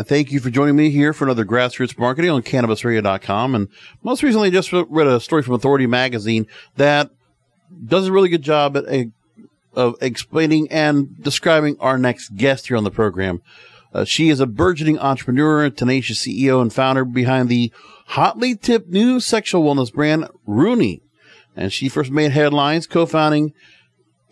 And 0.00 0.08
thank 0.08 0.32
you 0.32 0.40
for 0.40 0.48
joining 0.48 0.76
me 0.76 0.88
here 0.88 1.12
for 1.12 1.24
another 1.24 1.44
grassroots 1.44 1.98
marketing 1.98 2.30
on 2.30 2.40
cannabisradio.com. 2.40 3.54
And 3.54 3.68
most 4.02 4.22
recently, 4.22 4.50
just 4.50 4.72
read 4.72 5.06
a 5.06 5.20
story 5.20 5.42
from 5.42 5.52
Authority 5.52 5.86
Magazine 5.86 6.46
that 6.76 7.10
does 7.84 8.06
a 8.06 8.12
really 8.12 8.30
good 8.30 8.40
job 8.40 8.78
at 8.78 8.88
a, 8.88 9.10
of 9.74 9.96
explaining 10.00 10.72
and 10.72 11.22
describing 11.22 11.76
our 11.80 11.98
next 11.98 12.34
guest 12.34 12.68
here 12.68 12.78
on 12.78 12.84
the 12.84 12.90
program. 12.90 13.42
Uh, 13.92 14.04
she 14.06 14.30
is 14.30 14.40
a 14.40 14.46
burgeoning 14.46 14.98
entrepreneur, 14.98 15.68
tenacious 15.68 16.26
CEO, 16.26 16.62
and 16.62 16.72
founder 16.72 17.04
behind 17.04 17.50
the 17.50 17.70
hotly 18.06 18.56
tipped 18.56 18.88
new 18.88 19.20
sexual 19.20 19.62
wellness 19.62 19.92
brand, 19.92 20.26
Runi. 20.46 21.02
And 21.54 21.70
she 21.70 21.90
first 21.90 22.10
made 22.10 22.30
headlines 22.30 22.86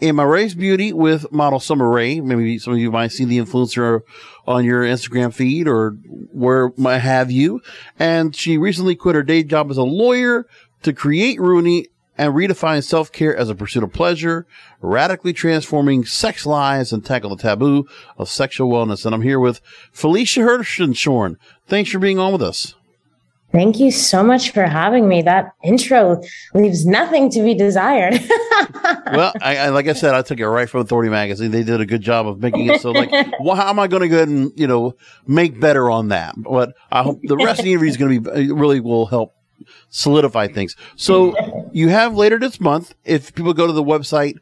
co-founding 0.01 0.27
Race 0.27 0.55
Beauty 0.55 0.93
with 0.93 1.31
model 1.33 1.61
Summer 1.61 1.89
Rae. 1.89 2.21
Maybe 2.21 2.59
some 2.59 2.75
of 2.75 2.79
you 2.79 2.91
might 2.91 3.13
see 3.13 3.25
the 3.25 3.39
influencer 3.39 4.01
on 4.47 4.65
your 4.65 4.83
Instagram 4.83 5.33
feed 5.33 5.69
or 5.69 5.91
where 6.33 6.73
might 6.77 6.99
have 6.99 7.31
you. 7.31 7.61
And 7.99 8.35
she 8.35 8.59
recently 8.59 8.95
quit 8.95 9.15
her 9.15 9.23
day 9.23 9.43
job 9.43 9.71
as 9.71 9.77
a 9.77 9.83
lawyer 9.83 10.47
to 10.83 10.93
create 10.93 11.41
Runi 11.41 11.87
and 12.17 12.35
redefine 12.35 12.83
self-care 12.83 13.37
as 13.37 13.49
a 13.49 13.55
pursuit 13.55 13.85
of 13.85 13.93
pleasure, 13.93 14.45
radically 14.81 15.33
transforming 15.33 16.05
sex 16.05 16.45
lives 16.45 16.93
and 16.93 17.05
tackle 17.05 17.31
the 17.31 17.41
taboo 17.41 17.87
of 18.17 18.29
sexual 18.29 18.71
wellness. 18.71 19.07
And 19.07 19.15
I'm 19.15 19.23
here 19.23 19.39
with 19.39 19.61
Felicia 19.93 20.41
Hirschenshorn. 20.41 21.37
Thanks 21.69 21.91
for 21.91 22.01
being 22.01 22.19
on 22.19 22.33
with 22.33 22.43
us. 22.43 22.75
Thank 23.51 23.81
you 23.81 23.91
so 23.91 24.23
much 24.23 24.51
for 24.51 24.67
having 24.67 25.09
me. 25.09 25.23
That 25.23 25.53
intro 25.65 26.23
leaves 26.53 26.85
nothing 26.85 27.31
to 27.31 27.43
be 27.43 27.55
desired. 27.55 28.13
well, 28.85 29.33
I, 29.41 29.57
I, 29.57 29.69
like 29.71 29.89
I 29.89 29.95
said, 29.95 30.15
I 30.15 30.21
took 30.21 30.39
it 30.39 30.47
right 30.47 30.69
from 30.69 30.83
Authority 30.83 31.09
Magazine. 31.09 31.51
They 31.51 31.63
did 31.63 31.81
a 31.81 31.87
good 31.87 32.03
job 32.03 32.27
of 32.27 32.41
making 32.41 32.67
it 32.69 32.83
so 32.83 32.91
like, 32.91 33.11
well, 33.41 33.57
how 33.57 33.71
am 33.71 33.79
I 33.79 33.87
going 33.87 34.03
to 34.03 34.09
go 34.09 34.17
ahead 34.17 34.29
and 34.29 34.53
you 34.55 34.67
know 34.67 34.95
make 35.27 35.59
better 35.59 35.89
on 35.89 36.09
that? 36.09 36.35
But 36.37 36.75
I 36.93 37.03
hope 37.03 37.21
the 37.23 37.37
rest 37.37 37.61
of 37.61 37.65
the 37.65 37.73
interview 37.73 37.89
is 37.89 37.97
going 37.97 38.23
to 38.23 38.31
be 38.31 38.51
uh, 38.51 38.55
really 38.55 38.81
will 38.81 39.07
help 39.07 39.35
solidify 39.89 40.49
things. 40.49 40.77
So 40.97 41.35
you 41.73 41.89
have 41.89 42.15
later 42.15 42.39
this 42.39 42.61
month. 42.61 42.95
If 43.05 43.35
people 43.35 43.55
go 43.55 43.67
to 43.67 43.73
the 43.73 43.83
website 43.83 44.39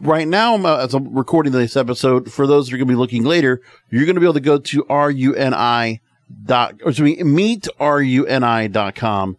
right 0.00 0.26
now, 0.26 0.54
uh, 0.54 0.84
as 0.84 0.94
I'm 0.94 1.12
recording 1.16 1.52
this 1.52 1.76
episode, 1.76 2.32
for 2.32 2.46
those 2.46 2.68
that 2.68 2.74
are 2.74 2.78
going 2.78 2.86
to 2.86 2.92
be 2.92 2.98
looking 2.98 3.24
later, 3.24 3.60
you're 3.90 4.04
going 4.04 4.14
to 4.14 4.20
be 4.20 4.26
able 4.26 4.34
to 4.34 4.40
go 4.40 4.58
to 4.58 4.86
R 4.88 5.10
U 5.10 5.34
N 5.34 5.52
I 5.52 6.00
dot 6.44 6.80
or 6.82 6.90
excuse 6.90 7.18
me, 7.18 7.22
meetruni 7.22 8.70
dot 8.70 8.94
com. 8.94 9.36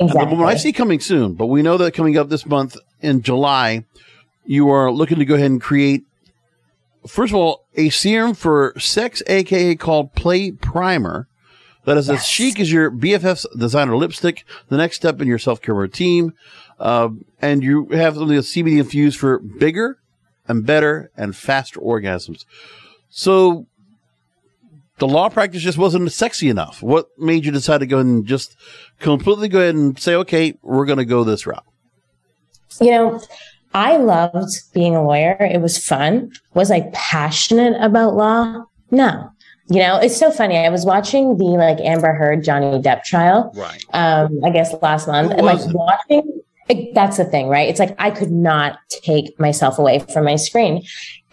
Exactly. 0.00 0.36
The 0.36 0.42
one 0.42 0.48
I 0.48 0.56
see 0.56 0.72
coming 0.72 1.00
soon, 1.00 1.34
but 1.34 1.46
we 1.46 1.62
know 1.62 1.76
that 1.78 1.94
coming 1.94 2.18
up 2.18 2.28
this 2.28 2.44
month 2.44 2.76
in 3.00 3.22
July, 3.22 3.84
you 4.44 4.70
are 4.70 4.90
looking 4.90 5.18
to 5.18 5.24
go 5.24 5.34
ahead 5.34 5.50
and 5.50 5.60
create 5.60 6.04
first 7.06 7.32
of 7.32 7.36
all 7.36 7.66
a 7.74 7.88
serum 7.90 8.34
for 8.34 8.74
sex, 8.78 9.22
aka 9.26 9.74
called 9.76 10.14
Play 10.14 10.50
Primer. 10.50 11.28
That 11.84 11.96
is 11.96 12.08
yes. 12.08 12.20
as 12.20 12.26
chic 12.26 12.58
as 12.58 12.72
your 12.72 12.90
BFF's 12.90 13.46
designer 13.56 13.96
lipstick. 13.96 14.44
The 14.68 14.76
next 14.76 14.96
step 14.96 15.20
in 15.20 15.28
your 15.28 15.38
self 15.38 15.62
care 15.62 15.74
routine, 15.74 16.32
uh, 16.80 17.10
and 17.40 17.62
you 17.62 17.86
have 17.90 18.16
something 18.16 18.34
that's 18.34 18.52
CBD 18.52 18.78
infused 18.78 19.18
for 19.18 19.38
bigger 19.38 19.98
and 20.48 20.66
better 20.66 21.10
and 21.16 21.36
faster 21.36 21.80
orgasms. 21.80 22.44
So 23.08 23.66
the 24.98 25.06
law 25.06 25.28
practice 25.28 25.62
just 25.62 25.78
wasn't 25.78 26.10
sexy 26.10 26.48
enough. 26.48 26.82
What 26.82 27.08
made 27.18 27.44
you 27.44 27.52
decide 27.52 27.78
to 27.78 27.86
go 27.86 27.98
and 27.98 28.26
just 28.26 28.56
completely 28.98 29.48
go 29.48 29.60
ahead 29.60 29.74
and 29.74 29.98
say, 29.98 30.14
okay, 30.14 30.58
we're 30.62 30.86
going 30.86 30.98
to 30.98 31.04
go 31.04 31.24
this 31.24 31.46
route? 31.46 31.64
You 32.80 32.90
know, 32.90 33.20
I 33.74 33.96
loved 33.98 34.72
being 34.72 34.96
a 34.96 35.04
lawyer. 35.04 35.36
It 35.38 35.60
was 35.60 35.76
fun. 35.76 36.32
Was 36.54 36.70
I 36.70 36.90
passionate 36.92 37.76
about 37.80 38.14
law? 38.14 38.64
No. 38.90 39.30
You 39.68 39.80
know, 39.80 39.98
it's 39.98 40.16
so 40.16 40.30
funny. 40.30 40.56
I 40.56 40.68
was 40.68 40.86
watching 40.86 41.36
the 41.38 41.44
like 41.44 41.78
Amber 41.80 42.12
Heard 42.12 42.44
Johnny 42.44 42.80
Depp 42.80 43.02
trial. 43.02 43.52
Right. 43.56 43.84
Um, 43.92 44.40
I 44.44 44.50
guess 44.50 44.72
last 44.80 45.08
month. 45.08 45.32
and 45.32 45.42
like 45.42 45.60
watching 45.74 46.40
it, 46.68 46.94
that's 46.94 47.16
the 47.16 47.24
thing, 47.24 47.48
right? 47.48 47.68
It's 47.68 47.80
like 47.80 47.94
I 47.98 48.10
could 48.10 48.30
not 48.30 48.78
take 48.88 49.38
myself 49.40 49.78
away 49.78 49.98
from 49.98 50.24
my 50.24 50.36
screen. 50.36 50.84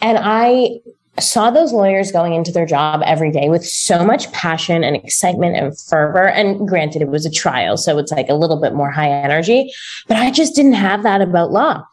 And 0.01 0.17
I 0.19 0.79
saw 1.19 1.51
those 1.51 1.71
lawyers 1.71 2.11
going 2.11 2.33
into 2.33 2.51
their 2.51 2.65
job 2.65 3.01
every 3.05 3.31
day 3.31 3.49
with 3.49 3.65
so 3.65 4.03
much 4.03 4.31
passion 4.31 4.83
and 4.83 4.95
excitement 4.95 5.55
and 5.55 5.79
fervor. 5.79 6.27
And 6.27 6.67
granted, 6.67 7.01
it 7.01 7.09
was 7.09 7.25
a 7.25 7.31
trial, 7.31 7.77
so 7.77 7.97
it's 7.99 8.11
like 8.11 8.29
a 8.29 8.33
little 8.33 8.59
bit 8.59 8.73
more 8.73 8.89
high 8.89 9.09
energy, 9.09 9.71
but 10.07 10.17
I 10.17 10.31
just 10.31 10.55
didn't 10.55 10.73
have 10.73 11.03
that 11.03 11.21
about 11.21 11.51
law. 11.51 11.83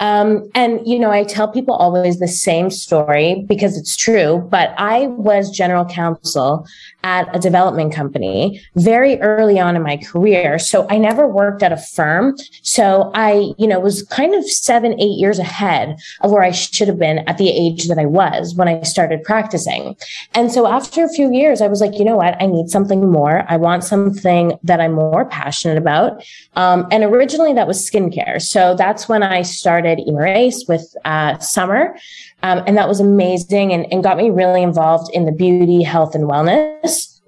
Um, 0.00 0.50
and, 0.54 0.80
you 0.86 0.98
know, 0.98 1.10
I 1.10 1.24
tell 1.24 1.46
people 1.46 1.74
always 1.74 2.18
the 2.18 2.28
same 2.28 2.70
story 2.70 3.44
because 3.46 3.76
it's 3.76 3.96
true, 3.96 4.46
but 4.50 4.74
I 4.78 5.08
was 5.08 5.50
general 5.50 5.84
counsel 5.84 6.66
at 7.02 7.34
a 7.34 7.38
development 7.38 7.94
company 7.94 8.62
very 8.76 9.20
early 9.20 9.60
on 9.60 9.76
in 9.76 9.82
my 9.82 9.98
career. 9.98 10.58
So 10.58 10.86
I 10.88 10.96
never 10.96 11.26
worked 11.26 11.62
at 11.62 11.72
a 11.72 11.76
firm. 11.76 12.36
So 12.62 13.10
I, 13.14 13.52
you 13.58 13.66
know, 13.66 13.78
was 13.78 14.02
kind 14.04 14.34
of 14.34 14.48
seven, 14.48 14.98
eight 15.00 15.18
years 15.18 15.38
ahead 15.38 15.98
of 16.22 16.30
where 16.30 16.42
I 16.42 16.50
should 16.50 16.88
have 16.88 16.98
been 16.98 17.18
at 17.28 17.38
the 17.38 17.50
age 17.50 17.88
that 17.88 17.98
I 17.98 18.06
was 18.06 18.54
when 18.54 18.68
I 18.68 18.82
started 18.82 19.22
practicing. 19.22 19.96
And 20.34 20.50
so 20.50 20.66
after 20.66 21.04
a 21.04 21.08
few 21.08 21.32
years, 21.32 21.60
I 21.60 21.68
was 21.68 21.80
like, 21.80 21.98
you 21.98 22.04
know 22.04 22.16
what? 22.16 22.40
I 22.40 22.46
need 22.46 22.70
something 22.70 23.10
more. 23.10 23.44
I 23.48 23.56
want 23.56 23.84
something 23.84 24.58
that 24.62 24.80
I'm 24.80 24.92
more 24.92 25.26
passionate 25.26 25.78
about. 25.78 26.22
Um, 26.56 26.86
and 26.90 27.04
originally 27.04 27.52
that 27.54 27.66
was 27.66 27.88
skincare. 27.88 28.40
So 28.40 28.74
that's 28.74 29.08
when 29.08 29.22
I 29.22 29.42
started 29.42 29.89
started 29.98 30.64
with 30.68 30.94
uh, 31.04 31.38
Summer. 31.38 31.96
Um, 32.42 32.62
and 32.66 32.76
that 32.76 32.88
was 32.88 33.00
amazing 33.00 33.72
and, 33.72 33.86
and 33.92 34.02
got 34.02 34.16
me 34.16 34.30
really 34.30 34.62
involved 34.62 35.10
in 35.14 35.26
the 35.26 35.32
beauty, 35.32 35.82
health, 35.82 36.14
and 36.14 36.24
wellness 36.24 37.20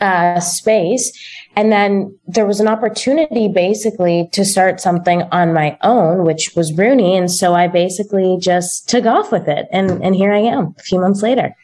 uh, 0.00 0.40
space. 0.40 1.12
And 1.56 1.70
then 1.70 2.18
there 2.26 2.46
was 2.46 2.60
an 2.60 2.68
opportunity 2.68 3.48
basically 3.48 4.28
to 4.32 4.44
start 4.44 4.80
something 4.80 5.22
on 5.30 5.52
my 5.52 5.78
own, 5.82 6.24
which 6.24 6.52
was 6.56 6.72
Runi. 6.72 7.16
And 7.16 7.30
so 7.30 7.54
I 7.54 7.68
basically 7.68 8.38
just 8.40 8.88
took 8.88 9.06
off 9.06 9.30
with 9.30 9.46
it. 9.48 9.66
And, 9.70 10.02
and 10.02 10.16
here 10.16 10.32
I 10.32 10.38
am 10.38 10.74
a 10.78 10.82
few 10.82 11.00
months 11.00 11.22
later. 11.22 11.54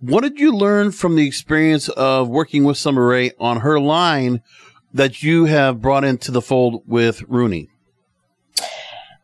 What 0.00 0.22
did 0.22 0.38
you 0.38 0.54
learn 0.54 0.92
from 0.92 1.16
the 1.16 1.26
experience 1.26 1.88
of 1.88 2.28
working 2.28 2.64
with 2.64 2.76
Summer 2.76 3.06
Rae 3.06 3.32
on 3.40 3.60
her 3.60 3.80
line 3.80 4.42
that 4.92 5.22
you 5.22 5.46
have 5.46 5.80
brought 5.80 6.04
into 6.04 6.30
the 6.30 6.42
fold 6.42 6.82
with 6.86 7.22
Runi? 7.22 7.68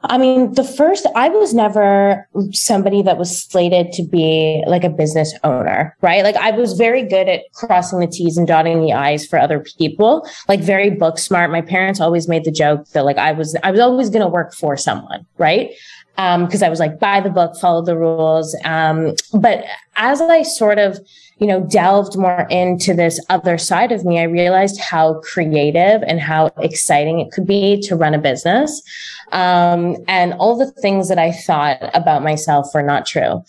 I 0.07 0.19
mean, 0.19 0.53
the 0.53 0.65
first, 0.65 1.07
I 1.17 1.29
was 1.31 1.55
never 1.55 2.29
somebody 2.53 3.03
that 3.03 3.17
was 3.17 3.43
slated 3.45 3.93
to 3.93 4.03
be 4.03 4.63
like 4.67 4.85
a 4.85 4.91
business 4.91 5.33
owner, 5.45 5.97
right? 6.03 6.23
Like 6.23 6.37
I 6.37 6.51
was 6.51 6.75
very 6.75 7.03
good 7.03 7.29
at 7.29 7.41
crossing 7.55 8.01
the 8.01 8.07
T's 8.07 8.37
and 8.37 8.47
dotting 8.47 8.83
the 8.83 8.93
I's 8.93 9.27
for 9.27 9.39
other 9.39 9.61
people, 9.61 10.29
like 10.47 10.61
very 10.61 10.91
book 10.91 11.19
smart. 11.19 11.51
My 11.51 11.63
parents 11.63 12.01
always 12.01 12.29
made 12.29 12.45
the 12.45 12.53
joke 12.53 12.87
that 12.91 13.05
like 13.05 13.17
I 13.17 13.33
was, 13.33 13.57
I 13.63 13.71
was 13.71 13.81
always 13.81 14.11
going 14.11 14.23
to 14.23 14.29
work 14.29 14.55
for 14.55 14.77
someone, 14.77 15.25
right? 15.39 15.71
Um, 16.17 16.49
cause 16.49 16.63
I 16.63 16.69
was 16.69 16.79
like, 16.79 16.99
buy 16.99 17.21
the 17.21 17.31
book, 17.31 17.57
follow 17.57 17.83
the 17.83 17.97
rules. 17.97 18.57
Um, 18.65 19.15
but 19.33 19.65
as 19.97 20.21
I 20.21 20.43
sort 20.43 20.79
of, 20.79 20.99
you 21.39 21.47
know, 21.47 21.61
delved 21.61 22.17
more 22.17 22.47
into 22.51 22.95
this 22.95 23.21
other 23.29 23.59
side 23.59 23.91
of 23.91 24.05
me, 24.05 24.21
I 24.21 24.25
realized 24.25 24.81
how 24.81 25.21
creative 25.21 26.03
and 26.03 26.21
how 26.21 26.53
exciting 26.59 27.19
it 27.19 27.33
could 27.33 27.47
be 27.47 27.81
to 27.83 27.97
run 27.97 28.15
a 28.15 28.19
business. 28.19 28.81
Um, 29.33 29.97
and 30.07 30.35
all 30.35 30.57
the 30.57 30.71
things 30.71 31.09
that 31.09 31.19
I 31.19 31.33
thought 31.33 31.79
about 31.95 32.23
myself 32.23 32.69
were 32.73 32.83
not 32.83 33.07
true. 33.07 33.43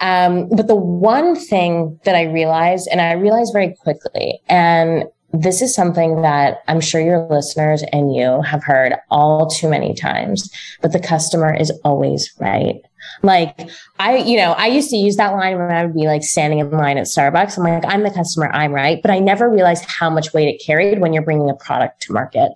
Um, 0.00 0.48
but 0.48 0.66
the 0.66 0.76
one 0.76 1.36
thing 1.36 1.98
that 2.04 2.14
I 2.14 2.22
realized, 2.22 2.88
and 2.90 3.00
I 3.00 3.12
realized 3.12 3.52
very 3.52 3.74
quickly, 3.82 4.40
and 4.48 5.04
this 5.32 5.60
is 5.60 5.74
something 5.74 6.22
that 6.22 6.62
I'm 6.68 6.80
sure 6.80 7.00
your 7.00 7.26
listeners 7.28 7.84
and 7.92 8.14
you 8.14 8.40
have 8.42 8.64
heard 8.64 8.94
all 9.10 9.46
too 9.46 9.68
many 9.68 9.94
times, 9.94 10.50
but 10.80 10.92
the 10.92 11.00
customer 11.00 11.54
is 11.54 11.70
always 11.84 12.32
right. 12.40 12.76
Like 13.22 13.70
I, 13.98 14.18
you 14.18 14.36
know, 14.36 14.52
I 14.52 14.66
used 14.66 14.90
to 14.90 14.96
use 14.96 15.16
that 15.16 15.32
line 15.32 15.58
when 15.58 15.70
I 15.70 15.84
would 15.84 15.94
be 15.94 16.06
like 16.06 16.22
standing 16.22 16.58
in 16.60 16.70
line 16.70 16.98
at 16.98 17.06
Starbucks. 17.06 17.58
I'm 17.58 17.64
like, 17.64 17.84
I'm 17.86 18.02
the 18.02 18.10
customer, 18.10 18.48
I'm 18.52 18.72
right. 18.72 19.00
But 19.02 19.10
I 19.10 19.18
never 19.18 19.48
realized 19.50 19.84
how 19.86 20.10
much 20.10 20.32
weight 20.32 20.48
it 20.48 20.62
carried 20.64 21.00
when 21.00 21.12
you're 21.12 21.22
bringing 21.22 21.50
a 21.50 21.54
product 21.54 22.02
to 22.02 22.12
market, 22.12 22.52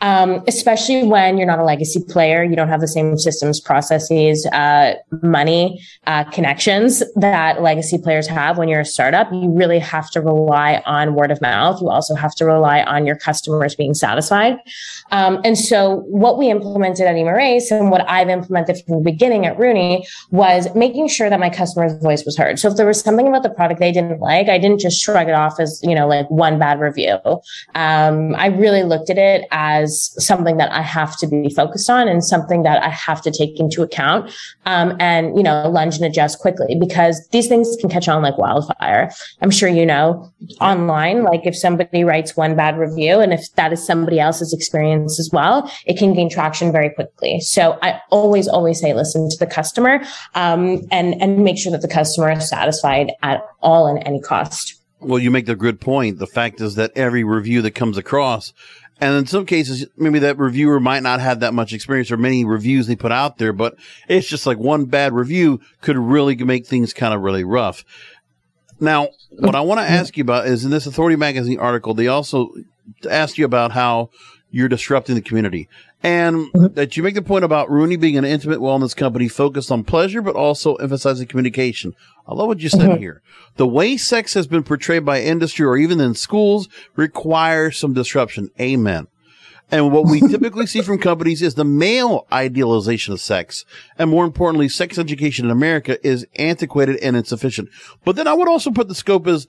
um, 0.00 0.42
especially 0.46 1.04
when 1.04 1.36
you're 1.36 1.46
not 1.46 1.58
a 1.58 1.64
legacy 1.64 2.02
player. 2.08 2.42
You 2.44 2.56
don't 2.56 2.68
have 2.68 2.80
the 2.80 2.88
same 2.88 3.18
systems, 3.18 3.60
processes, 3.60 4.46
uh, 4.46 4.94
money, 5.22 5.80
uh, 6.06 6.24
connections 6.24 7.02
that 7.16 7.62
legacy 7.62 7.98
players 7.98 8.26
have 8.26 8.58
when 8.58 8.68
you're 8.68 8.80
a 8.80 8.84
startup. 8.84 9.30
You 9.32 9.50
really 9.50 9.78
have 9.78 10.10
to 10.10 10.20
rely 10.20 10.82
on 10.86 11.14
word 11.14 11.30
of 11.30 11.40
mouth. 11.40 11.80
You 11.80 11.88
also 11.88 12.14
have 12.14 12.34
to 12.36 12.44
rely 12.44 12.82
on 12.82 13.06
your 13.06 13.16
customers 13.16 13.74
being 13.74 13.94
satisfied. 13.94 14.58
Um, 15.10 15.40
and 15.44 15.58
so 15.58 16.04
what 16.06 16.38
we 16.38 16.50
implemented 16.50 17.06
at 17.06 17.14
Emarace 17.14 17.70
and 17.70 17.90
what 17.90 18.08
I've 18.08 18.28
implemented 18.28 18.82
from 18.84 18.98
the 18.98 19.04
beginning 19.04 19.46
at 19.46 19.58
Runi 19.58 19.93
was 20.30 20.72
making 20.74 21.08
sure 21.08 21.28
that 21.30 21.40
my 21.40 21.50
customer's 21.50 22.00
voice 22.02 22.24
was 22.24 22.36
heard. 22.36 22.58
So 22.58 22.70
if 22.70 22.76
there 22.76 22.86
was 22.86 23.00
something 23.00 23.28
about 23.28 23.42
the 23.42 23.50
product 23.50 23.80
they 23.80 23.92
didn't 23.92 24.20
like, 24.20 24.48
I 24.48 24.58
didn't 24.58 24.80
just 24.80 25.00
shrug 25.00 25.28
it 25.28 25.34
off 25.34 25.60
as, 25.60 25.80
you 25.82 25.94
know, 25.94 26.08
like 26.08 26.28
one 26.30 26.58
bad 26.58 26.80
review. 26.80 27.18
Um, 27.74 28.34
I 28.36 28.46
really 28.46 28.82
looked 28.82 29.10
at 29.10 29.18
it 29.18 29.46
as 29.50 30.14
something 30.24 30.56
that 30.56 30.70
I 30.72 30.82
have 30.82 31.16
to 31.18 31.26
be 31.26 31.50
focused 31.50 31.90
on 31.90 32.08
and 32.08 32.24
something 32.24 32.62
that 32.62 32.82
I 32.82 32.88
have 32.88 33.22
to 33.22 33.30
take 33.30 33.60
into 33.60 33.82
account. 33.82 34.30
Um, 34.66 34.96
and, 35.00 35.36
you 35.36 35.42
know, 35.42 35.68
lunge 35.68 35.96
and 35.96 36.04
adjust 36.04 36.38
quickly 36.38 36.76
because 36.78 37.26
these 37.28 37.48
things 37.48 37.76
can 37.80 37.90
catch 37.90 38.08
on 38.08 38.22
like 38.22 38.38
wildfire. 38.38 39.10
I'm 39.42 39.50
sure 39.50 39.68
you 39.68 39.86
know 39.86 40.32
online, 40.60 41.24
like 41.24 41.46
if 41.46 41.56
somebody 41.56 42.04
writes 42.04 42.36
one 42.36 42.56
bad 42.56 42.78
review 42.78 43.20
and 43.20 43.32
if 43.32 43.52
that 43.56 43.72
is 43.72 43.84
somebody 43.84 44.20
else's 44.20 44.52
experience 44.52 45.18
as 45.18 45.30
well, 45.32 45.70
it 45.86 45.98
can 45.98 46.14
gain 46.14 46.30
traction 46.30 46.72
very 46.72 46.90
quickly. 46.90 47.40
So 47.40 47.78
I 47.82 48.00
always, 48.10 48.48
always 48.48 48.80
say, 48.80 48.94
listen 48.94 49.28
to 49.30 49.36
the 49.38 49.46
customer, 49.46 49.83
um, 50.34 50.86
and, 50.90 51.20
and 51.20 51.44
make 51.44 51.58
sure 51.58 51.72
that 51.72 51.82
the 51.82 51.88
customer 51.88 52.30
is 52.30 52.48
satisfied 52.48 53.12
at 53.22 53.42
all 53.60 53.86
and 53.86 54.02
any 54.06 54.20
cost. 54.20 54.74
Well, 55.00 55.18
you 55.18 55.30
make 55.30 55.46
the 55.46 55.56
good 55.56 55.80
point. 55.80 56.18
The 56.18 56.26
fact 56.26 56.60
is 56.60 56.76
that 56.76 56.92
every 56.96 57.24
review 57.24 57.62
that 57.62 57.72
comes 57.72 57.98
across, 57.98 58.52
and 59.00 59.16
in 59.16 59.26
some 59.26 59.44
cases, 59.44 59.86
maybe 59.96 60.20
that 60.20 60.38
reviewer 60.38 60.80
might 60.80 61.02
not 61.02 61.20
have 61.20 61.40
that 61.40 61.52
much 61.52 61.72
experience 61.72 62.10
or 62.10 62.16
many 62.16 62.44
reviews 62.44 62.86
they 62.86 62.96
put 62.96 63.12
out 63.12 63.38
there, 63.38 63.52
but 63.52 63.74
it's 64.08 64.26
just 64.26 64.46
like 64.46 64.58
one 64.58 64.86
bad 64.86 65.12
review 65.12 65.60
could 65.80 65.98
really 65.98 66.36
make 66.36 66.66
things 66.66 66.94
kind 66.94 67.12
of 67.12 67.20
really 67.20 67.44
rough. 67.44 67.84
Now, 68.80 69.08
what 69.30 69.54
I 69.54 69.60
want 69.60 69.80
to 69.80 69.90
ask 69.90 70.16
you 70.16 70.22
about 70.22 70.46
is 70.46 70.64
in 70.64 70.70
this 70.70 70.86
Authority 70.86 71.16
Magazine 71.16 71.58
article, 71.58 71.94
they 71.94 72.06
also 72.08 72.50
asked 73.08 73.36
you 73.36 73.44
about 73.44 73.72
how 73.72 74.10
you're 74.54 74.68
disrupting 74.68 75.16
the 75.16 75.20
community. 75.20 75.68
And 76.00 76.52
mm-hmm. 76.52 76.74
that 76.74 76.96
you 76.96 77.02
make 77.02 77.16
the 77.16 77.22
point 77.22 77.44
about 77.44 77.68
Runi 77.70 77.96
being 77.96 78.16
an 78.16 78.24
intimate 78.24 78.60
wellness 78.60 78.94
company 78.94 79.26
focused 79.26 79.72
on 79.72 79.82
pleasure, 79.82 80.22
but 80.22 80.36
also 80.36 80.76
emphasizing 80.76 81.26
communication. 81.26 81.92
I 82.28 82.34
love 82.34 82.46
what 82.46 82.60
you 82.60 82.68
said 82.68 82.82
mm-hmm. 82.82 83.00
here. 83.00 83.20
The 83.56 83.66
way 83.66 83.96
sex 83.96 84.34
has 84.34 84.46
been 84.46 84.62
portrayed 84.62 85.04
by 85.04 85.22
industry 85.22 85.66
or 85.66 85.76
even 85.76 86.00
in 86.00 86.14
schools 86.14 86.68
requires 86.94 87.76
some 87.76 87.94
disruption. 87.94 88.50
Amen. 88.60 89.08
And 89.72 89.92
what 89.92 90.04
we 90.04 90.20
typically 90.28 90.66
see 90.66 90.82
from 90.82 90.98
companies 90.98 91.42
is 91.42 91.56
the 91.56 91.64
male 91.64 92.26
idealization 92.32 93.12
of 93.12 93.20
sex. 93.20 93.64
And 93.98 94.08
more 94.08 94.24
importantly, 94.24 94.68
sex 94.68 94.98
education 94.98 95.46
in 95.46 95.50
America 95.50 95.98
is 96.06 96.26
antiquated 96.36 96.98
and 96.98 97.16
insufficient. 97.16 97.70
But 98.04 98.14
then 98.14 98.28
I 98.28 98.34
would 98.34 98.48
also 98.48 98.70
put 98.70 98.86
the 98.86 98.94
scope 98.94 99.26
as 99.26 99.48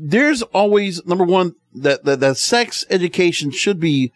there's 0.00 0.42
always 0.42 1.04
number 1.06 1.24
one 1.24 1.54
that, 1.74 2.04
that, 2.04 2.20
that 2.20 2.36
sex 2.38 2.84
education 2.88 3.50
should 3.50 3.78
be 3.78 4.12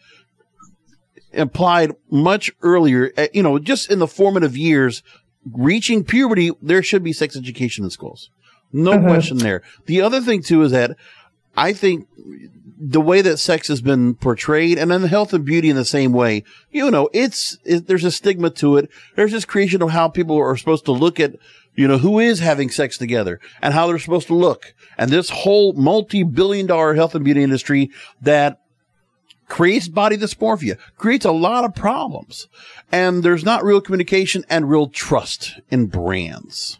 applied 1.33 1.91
much 2.09 2.51
earlier, 2.61 3.11
eh, 3.17 3.27
you 3.33 3.43
know, 3.43 3.59
just 3.59 3.91
in 3.91 3.99
the 3.99 4.07
formative 4.07 4.57
years, 4.57 5.03
reaching 5.53 6.03
puberty, 6.03 6.51
there 6.61 6.81
should 6.81 7.03
be 7.03 7.13
sex 7.13 7.35
education 7.35 7.83
in 7.83 7.89
schools. 7.89 8.29
No 8.73 8.93
uh-huh. 8.93 9.07
question 9.07 9.37
there. 9.37 9.61
The 9.85 10.01
other 10.01 10.21
thing 10.21 10.41
too 10.41 10.63
is 10.63 10.71
that 10.71 10.97
I 11.55 11.73
think 11.73 12.07
the 12.77 13.01
way 13.01 13.21
that 13.21 13.37
sex 13.37 13.67
has 13.69 13.81
been 13.81 14.15
portrayed 14.15 14.77
and 14.77 14.91
then 14.91 15.03
health 15.03 15.33
and 15.33 15.45
beauty 15.45 15.69
in 15.69 15.75
the 15.75 15.85
same 15.85 16.11
way, 16.11 16.43
you 16.71 16.91
know, 16.91 17.09
it's, 17.13 17.57
it, 17.63 17.87
there's 17.87 18.03
a 18.03 18.11
stigma 18.11 18.49
to 18.51 18.77
it. 18.77 18.89
There's 19.15 19.31
this 19.31 19.45
creation 19.45 19.81
of 19.81 19.91
how 19.91 20.09
people 20.09 20.37
are 20.37 20.57
supposed 20.57 20.85
to 20.85 20.91
look 20.91 21.19
at, 21.19 21.35
you 21.75 21.87
know, 21.87 21.97
who 21.97 22.19
is 22.19 22.39
having 22.39 22.69
sex 22.69 22.97
together 22.97 23.39
and 23.61 23.73
how 23.73 23.87
they're 23.87 23.99
supposed 23.99 24.27
to 24.27 24.35
look. 24.35 24.73
And 24.97 25.09
this 25.09 25.29
whole 25.29 25.73
multi-billion 25.73 26.65
dollar 26.67 26.95
health 26.95 27.15
and 27.15 27.23
beauty 27.23 27.43
industry 27.43 27.91
that 28.21 28.59
creates 29.47 29.87
body 29.87 30.17
dysmorphia, 30.17 30.77
creates 30.97 31.25
a 31.25 31.31
lot 31.31 31.63
of 31.63 31.75
problems. 31.75 32.47
And 32.91 33.23
there's 33.23 33.45
not 33.45 33.63
real 33.63 33.81
communication 33.81 34.43
and 34.49 34.69
real 34.69 34.87
trust 34.87 35.59
in 35.69 35.87
brands. 35.87 36.79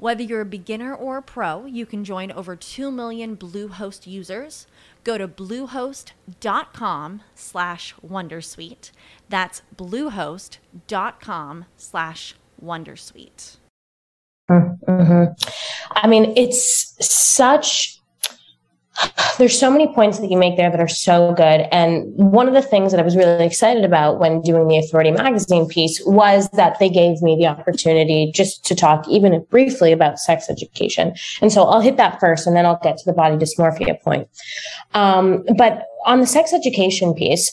Whether 0.00 0.22
you're 0.22 0.40
a 0.40 0.46
beginner 0.46 0.94
or 0.94 1.18
a 1.18 1.22
pro, 1.22 1.66
you 1.66 1.84
can 1.84 2.04
join 2.04 2.32
over 2.32 2.56
2 2.56 2.90
million 2.90 3.36
Bluehost 3.36 4.06
users. 4.06 4.66
Go 5.04 5.18
to 5.18 5.28
bluehost.com 5.28 7.20
slash 7.34 7.94
wondersuite. 8.02 8.92
That's 9.28 9.60
bluehost.com 9.76 11.66
slash 11.76 12.34
wondersuite. 12.64 13.58
Mm-hmm. 14.50 15.32
I 15.90 16.06
mean, 16.06 16.32
it's 16.34 16.96
such 17.06 17.99
there's 19.38 19.58
so 19.58 19.70
many 19.70 19.92
points 19.92 20.18
that 20.18 20.30
you 20.30 20.36
make 20.36 20.56
there 20.56 20.70
that 20.70 20.80
are 20.80 20.88
so 20.88 21.32
good. 21.34 21.66
And 21.72 22.04
one 22.14 22.46
of 22.46 22.54
the 22.54 22.62
things 22.62 22.92
that 22.92 23.00
I 23.00 23.02
was 23.02 23.16
really 23.16 23.44
excited 23.44 23.84
about 23.84 24.20
when 24.20 24.42
doing 24.42 24.68
the 24.68 24.78
Authority 24.78 25.10
Magazine 25.10 25.66
piece 25.66 26.00
was 26.04 26.48
that 26.50 26.78
they 26.78 26.90
gave 26.90 27.22
me 27.22 27.36
the 27.36 27.46
opportunity 27.46 28.30
just 28.34 28.64
to 28.66 28.74
talk 28.74 29.08
even 29.08 29.44
briefly 29.50 29.92
about 29.92 30.18
sex 30.18 30.50
education. 30.50 31.14
And 31.40 31.52
so 31.52 31.64
I'll 31.64 31.80
hit 31.80 31.96
that 31.96 32.20
first 32.20 32.46
and 32.46 32.54
then 32.54 32.66
I'll 32.66 32.80
get 32.82 32.98
to 32.98 33.04
the 33.06 33.14
body 33.14 33.36
dysmorphia 33.36 34.00
point. 34.02 34.28
Um, 34.94 35.44
but 35.56 35.86
on 36.04 36.20
the 36.20 36.26
sex 36.26 36.52
education 36.52 37.14
piece, 37.14 37.52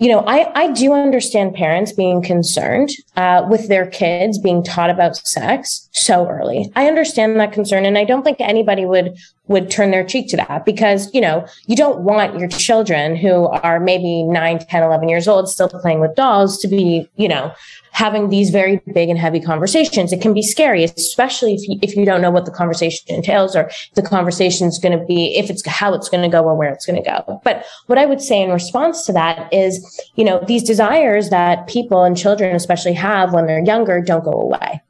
you 0.00 0.08
know, 0.08 0.20
I, 0.20 0.50
I 0.54 0.72
do 0.72 0.92
understand 0.92 1.54
parents 1.54 1.92
being 1.92 2.22
concerned 2.22 2.90
uh, 3.16 3.46
with 3.48 3.68
their 3.68 3.86
kids 3.86 4.38
being 4.38 4.62
taught 4.64 4.90
about 4.90 5.16
sex 5.16 5.83
so 5.94 6.28
early. 6.28 6.70
I 6.74 6.88
understand 6.88 7.38
that 7.38 7.52
concern 7.52 7.86
and 7.86 7.96
I 7.96 8.04
don't 8.04 8.24
think 8.24 8.40
anybody 8.40 8.84
would 8.84 9.16
would 9.46 9.70
turn 9.70 9.90
their 9.90 10.04
cheek 10.04 10.28
to 10.30 10.38
that 10.38 10.64
because, 10.64 11.12
you 11.12 11.20
know, 11.20 11.46
you 11.66 11.76
don't 11.76 12.00
want 12.00 12.38
your 12.38 12.48
children 12.48 13.14
who 13.14 13.46
are 13.46 13.78
maybe 13.78 14.22
9, 14.22 14.58
10, 14.58 14.82
11 14.82 15.08
years 15.08 15.28
old 15.28 15.50
still 15.50 15.68
playing 15.68 16.00
with 16.00 16.14
dolls 16.14 16.58
to 16.58 16.66
be, 16.66 17.06
you 17.16 17.28
know, 17.28 17.52
having 17.92 18.30
these 18.30 18.48
very 18.48 18.80
big 18.94 19.10
and 19.10 19.18
heavy 19.18 19.40
conversations. 19.40 20.14
It 20.14 20.22
can 20.22 20.32
be 20.32 20.40
scary, 20.40 20.82
especially 20.82 21.54
if 21.54 21.68
you, 21.68 21.78
if 21.82 21.94
you 21.94 22.06
don't 22.06 22.22
know 22.22 22.30
what 22.30 22.46
the 22.46 22.50
conversation 22.50 23.14
entails 23.14 23.54
or 23.54 23.70
the 23.96 24.02
conversation 24.02 24.66
is 24.66 24.78
going 24.78 24.98
to 24.98 25.04
be, 25.04 25.36
if 25.36 25.50
it's 25.50 25.64
how 25.68 25.92
it's 25.92 26.08
going 26.08 26.22
to 26.22 26.28
go 26.30 26.42
or 26.42 26.56
where 26.56 26.72
it's 26.72 26.86
going 26.86 27.02
to 27.02 27.08
go. 27.08 27.40
But 27.44 27.66
what 27.86 27.98
I 27.98 28.06
would 28.06 28.22
say 28.22 28.42
in 28.42 28.50
response 28.50 29.04
to 29.04 29.12
that 29.12 29.52
is, 29.52 30.00
you 30.14 30.24
know, 30.24 30.42
these 30.46 30.62
desires 30.62 31.28
that 31.28 31.66
people 31.66 32.02
and 32.02 32.16
children 32.16 32.56
especially 32.56 32.94
have 32.94 33.34
when 33.34 33.46
they're 33.46 33.62
younger 33.62 34.00
don't 34.00 34.24
go 34.24 34.32
away 34.32 34.80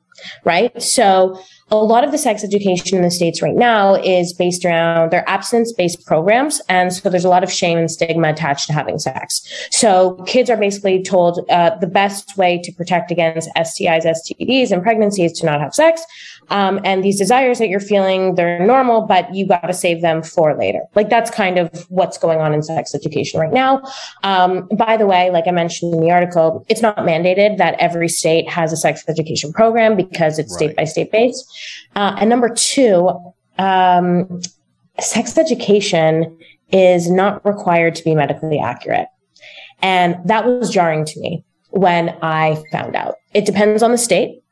right? 0.44 0.82
So 0.82 1.38
a 1.70 1.76
lot 1.76 2.04
of 2.04 2.12
the 2.12 2.18
sex 2.18 2.44
education 2.44 2.96
in 2.96 3.02
the 3.02 3.10
States 3.10 3.42
right 3.42 3.54
now 3.54 3.94
is 3.94 4.32
based 4.32 4.64
around 4.64 5.10
their 5.10 5.28
abstinence 5.28 5.72
based 5.72 6.04
programs. 6.06 6.60
And 6.68 6.92
so 6.92 7.08
there's 7.08 7.24
a 7.24 7.28
lot 7.28 7.42
of 7.42 7.50
shame 7.50 7.78
and 7.78 7.90
stigma 7.90 8.30
attached 8.30 8.66
to 8.68 8.72
having 8.72 8.98
sex. 8.98 9.46
So 9.70 10.14
kids 10.26 10.50
are 10.50 10.56
basically 10.56 11.02
told 11.02 11.40
uh, 11.50 11.76
the 11.76 11.86
best 11.86 12.36
way 12.36 12.60
to 12.62 12.72
protect 12.72 13.10
against 13.10 13.48
STIs, 13.56 14.04
STDs, 14.04 14.70
and 14.70 14.82
pregnancy 14.82 15.24
is 15.24 15.32
to 15.40 15.46
not 15.46 15.60
have 15.60 15.74
sex. 15.74 16.04
Um, 16.50 16.80
and 16.84 17.02
these 17.02 17.18
desires 17.18 17.58
that 17.58 17.68
you're 17.68 17.80
feeling, 17.80 18.34
they're 18.34 18.64
normal, 18.64 19.02
but 19.02 19.34
you 19.34 19.46
got 19.46 19.62
to 19.62 19.72
save 19.72 20.02
them 20.02 20.22
for 20.22 20.56
later. 20.56 20.80
Like 20.94 21.08
that's 21.08 21.30
kind 21.30 21.58
of 21.58 21.86
what's 21.88 22.18
going 22.18 22.40
on 22.40 22.52
in 22.52 22.62
sex 22.62 22.94
education 22.94 23.40
right 23.40 23.52
now. 23.52 23.82
Um, 24.22 24.68
by 24.76 24.96
the 24.96 25.06
way, 25.06 25.30
like 25.30 25.46
I 25.46 25.50
mentioned 25.50 25.94
in 25.94 26.00
the 26.00 26.10
article, 26.10 26.64
it's 26.68 26.82
not 26.82 26.96
mandated 26.98 27.58
that 27.58 27.74
every 27.78 28.08
state 28.08 28.48
has 28.48 28.72
a 28.72 28.76
sex 28.76 29.04
education 29.08 29.52
program 29.52 29.96
because 29.96 30.38
it's 30.38 30.52
right. 30.52 30.58
state 30.58 30.76
by 30.76 30.84
state 30.84 31.10
based. 31.10 31.44
Uh, 31.96 32.16
and 32.18 32.28
number 32.30 32.48
two, 32.48 33.10
um, 33.58 34.40
sex 35.00 35.38
education 35.38 36.38
is 36.70 37.10
not 37.10 37.44
required 37.44 37.94
to 37.94 38.04
be 38.04 38.14
medically 38.14 38.58
accurate. 38.58 39.08
And 39.82 40.16
that 40.24 40.46
was 40.46 40.70
jarring 40.70 41.04
to 41.04 41.20
me 41.20 41.44
when 41.70 42.10
I 42.22 42.62
found 42.70 42.96
out. 42.96 43.16
It 43.32 43.44
depends 43.44 43.82
on 43.82 43.90
the 43.90 43.98
state. 43.98 44.43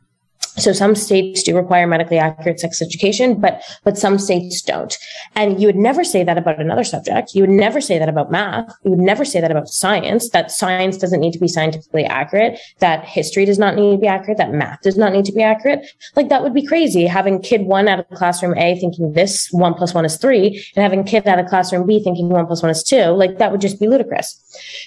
So 0.56 0.72
some 0.72 0.94
states 0.94 1.42
do 1.42 1.56
require 1.56 1.86
medically 1.86 2.18
accurate 2.18 2.60
sex 2.60 2.82
education, 2.82 3.40
but 3.40 3.62
but 3.84 3.96
some 3.96 4.18
states 4.18 4.60
don't. 4.60 4.96
And 5.34 5.60
you 5.60 5.66
would 5.66 5.76
never 5.76 6.04
say 6.04 6.24
that 6.24 6.36
about 6.36 6.60
another 6.60 6.84
subject. 6.84 7.34
You 7.34 7.42
would 7.42 7.50
never 7.50 7.80
say 7.80 7.98
that 7.98 8.08
about 8.08 8.30
math. 8.30 8.74
You 8.84 8.90
would 8.90 9.00
never 9.00 9.24
say 9.24 9.40
that 9.40 9.50
about 9.50 9.68
science. 9.68 10.28
That 10.30 10.50
science 10.50 10.98
doesn't 10.98 11.20
need 11.20 11.32
to 11.32 11.38
be 11.38 11.48
scientifically 11.48 12.04
accurate. 12.04 12.60
That 12.80 13.04
history 13.04 13.46
does 13.46 13.58
not 13.58 13.76
need 13.76 13.92
to 13.92 13.98
be 13.98 14.06
accurate. 14.06 14.36
That 14.36 14.52
math 14.52 14.82
does 14.82 14.98
not 14.98 15.12
need 15.12 15.24
to 15.24 15.32
be 15.32 15.42
accurate. 15.42 15.86
Like 16.16 16.28
that 16.28 16.42
would 16.42 16.52
be 16.52 16.66
crazy. 16.66 17.06
Having 17.06 17.42
kid 17.42 17.62
one 17.62 17.88
out 17.88 18.00
of 18.00 18.08
classroom 18.10 18.56
A 18.58 18.78
thinking 18.78 19.14
this 19.14 19.48
one 19.52 19.72
plus 19.72 19.94
one 19.94 20.04
is 20.04 20.18
three, 20.18 20.62
and 20.76 20.82
having 20.82 21.02
kid 21.04 21.26
out 21.26 21.38
of 21.38 21.46
classroom 21.46 21.86
B 21.86 22.02
thinking 22.02 22.28
one 22.28 22.46
plus 22.46 22.62
one 22.62 22.70
is 22.70 22.82
two. 22.82 23.06
Like 23.06 23.38
that 23.38 23.52
would 23.52 23.62
just 23.62 23.80
be 23.80 23.88
ludicrous. 23.88 24.38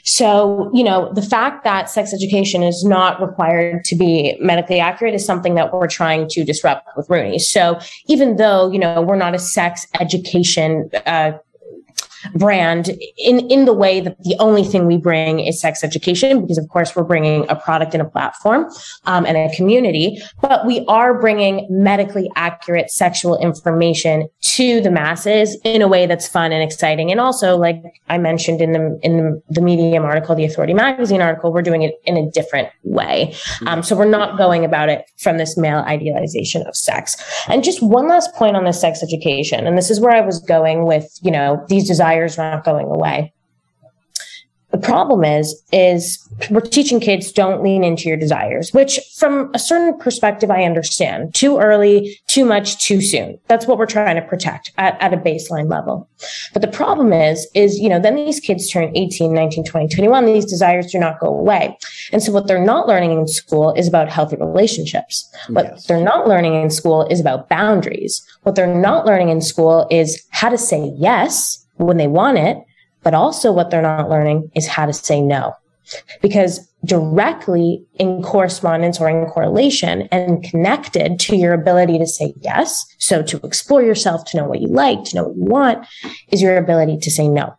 So 0.04 0.70
you 0.76 0.84
know 0.84 1.12
the 1.14 1.24
fact 1.24 1.64
that 1.64 1.90
sex 1.90 2.14
education 2.14 2.62
is 2.62 2.86
not 2.86 3.20
required 3.20 3.84
to 3.86 3.96
be 3.96 4.38
medically 4.40 4.80
accurate 4.80 5.16
is 5.16 5.26
something 5.26 5.55
that 5.56 5.74
we're 5.74 5.88
trying 5.88 6.28
to 6.30 6.44
disrupt 6.44 6.88
with 6.96 7.10
Runi. 7.10 7.40
So 7.40 7.80
even 8.08 8.38
though, 8.38 8.72
you 8.72 8.80
know, 8.80 9.02
we're 9.02 9.16
not 9.16 9.36
a 9.36 9.40
sex 9.40 9.88
education 10.00 10.90
uh, 11.06 11.34
brand 12.34 12.90
in 13.18 13.40
in 13.50 13.66
the 13.66 13.74
way 13.74 14.00
that 14.00 14.18
the 14.24 14.36
only 14.40 14.64
thing 14.64 14.86
we 14.86 14.98
bring 14.98 15.40
is 15.40 15.60
sex 15.60 15.84
education 15.84 16.42
because 16.42 16.58
of 16.58 16.68
course 16.70 16.96
we're 16.96 17.04
bringing 17.04 17.48
a 17.50 17.56
product 17.56 17.94
and 17.94 18.02
a 18.02 18.06
platform 18.06 18.66
um, 19.06 19.26
and 19.26 19.38
a 19.38 19.54
community 19.56 20.22
but 20.42 20.66
we 20.66 20.86
are 20.88 21.20
bringing 21.20 21.68
medically 21.70 22.30
accurate 22.36 22.90
sexual 22.90 23.38
information 23.38 24.28
to 24.42 24.82
the 24.82 24.92
masses 24.92 25.58
in 25.64 25.82
a 25.82 25.88
way 25.88 26.06
that's 26.06 26.28
fun 26.28 26.52
and 26.52 26.64
exciting. 26.64 27.12
And 27.12 27.20
also 27.20 27.58
like 27.58 27.82
i 28.10 28.18
mentioned 28.18 28.62
in 28.62 28.72
the 28.72 29.00
in 29.04 29.42
the 29.50 29.62
medium 29.62 30.04
article 30.04 30.36
the 30.36 30.46
authority 30.46 30.74
magazine 30.74 31.22
article 31.22 31.52
we're 31.52 31.62
doing 31.62 31.82
it 31.82 31.96
in 32.06 32.18
a 32.18 32.30
different 32.32 32.70
way. 32.84 33.34
Um, 33.68 33.84
so 33.84 33.96
we're 33.96 34.06
not 34.06 34.38
going 34.38 34.64
about 34.64 34.90
it 34.90 35.06
from 35.18 35.38
this 35.38 35.58
male 35.58 35.80
idealization 35.80 36.66
of 36.68 36.76
sex. 36.76 37.16
And 37.48 37.64
just 37.64 37.82
one 37.82 38.08
last 38.08 38.34
point 38.36 38.56
on 38.56 38.64
the 38.64 38.72
sex 38.72 39.04
education 39.04 39.66
and 39.68 39.78
this 39.78 39.90
is 39.90 40.00
where 40.00 40.12
i 40.12 40.22
was 40.22 40.40
going 40.40 40.86
with 40.86 41.20
you 41.22 41.32
know 41.32 41.64
these 41.68 41.88
desires 41.88 42.15
desires 42.16 42.38
not 42.38 42.64
going 42.64 42.88
away. 42.88 43.34
The 44.76 44.82
problem 44.82 45.24
is, 45.24 45.64
is 45.72 46.20
we're 46.50 46.60
teaching 46.60 47.00
kids 47.00 47.32
don't 47.32 47.64
lean 47.64 47.86
into 47.86 48.10
your 48.10 48.18
desires, 48.18 48.74
which 48.74 49.00
from 49.18 49.50
a 49.54 49.60
certain 49.60 49.98
perspective, 49.98 50.52
I 50.52 50.64
understand. 50.66 51.34
Too 51.34 51.60
early, 51.60 52.20
too 52.28 52.44
much, 52.44 52.84
too 52.84 53.00
soon. 53.00 53.40
That's 53.48 53.68
what 53.68 53.78
we're 53.78 53.86
trying 53.86 54.18
to 54.18 54.22
protect 54.22 54.74
at, 54.78 55.02
at 55.02 55.14
a 55.14 55.18
baseline 55.18 55.72
level. 55.72 56.10
But 56.52 56.62
the 56.62 56.68
problem 56.68 57.14
is, 57.14 57.48
is, 57.56 57.80
you 57.80 57.88
know, 57.88 58.02
then 58.02 58.18
these 58.18 58.42
kids 58.42 58.70
turn 58.70 58.92
18, 58.98 59.34
19, 59.34 59.64
20, 59.64 59.88
21. 59.96 60.26
These 60.26 60.46
desires 60.46 60.92
do 60.92 61.00
not 61.00 61.22
go 61.22 61.28
away. 61.28 61.78
And 62.12 62.22
so 62.22 62.34
what 62.34 62.48
they're 62.48 62.60
not 62.60 62.86
learning 62.86 63.14
in 63.14 63.30
school 63.30 63.72
is 63.76 63.88
about 63.88 64.10
healthy 64.10 64.36
relationships. 64.36 65.32
What 65.48 65.68
yes. 65.68 65.88
they're 65.88 66.04
not 66.04 66.28
learning 66.28 66.62
in 66.62 66.70
school 66.70 67.08
is 67.10 67.22
about 67.22 67.48
boundaries. 67.48 68.22
What 68.44 68.56
they're 68.56 68.68
not 68.68 69.06
learning 69.06 69.30
in 69.30 69.40
school 69.40 69.88
is 69.90 70.22
how 70.32 70.50
to 70.50 70.58
say 70.58 70.92
yes 70.98 71.65
when 71.78 71.98
they 71.98 72.08
want 72.08 72.38
it. 72.38 72.58
But 73.04 73.14
also 73.14 73.52
what 73.52 73.70
they're 73.70 73.82
not 73.82 74.10
learning 74.10 74.52
is 74.56 74.68
how 74.68 74.86
to 74.86 74.94
say 74.94 75.22
no. 75.22 75.54
Because 76.22 76.68
directly 76.84 77.86
in 77.96 78.24
correspondence 78.24 79.00
or 79.00 79.10
in 79.10 79.28
correlation 79.28 80.08
and 80.12 80.44
connected 80.44 81.20
to 81.20 81.36
your 81.36 81.54
ability 81.54 82.00
to 82.00 82.08
say 82.08 82.34
yes. 82.42 82.86
So 82.98 83.22
to 83.24 83.38
explore 83.44 83.84
yourself, 83.84 84.26
to 84.26 84.38
know 84.38 84.46
what 84.46 84.62
you 84.62 84.68
like, 84.68 85.04
to 85.06 85.16
know 85.16 85.24
what 85.26 85.36
you 85.38 85.46
want 85.46 85.88
is 86.30 86.42
your 86.42 86.58
ability 86.58 86.98
to 86.98 87.12
say 87.12 87.28
no. 87.28 87.56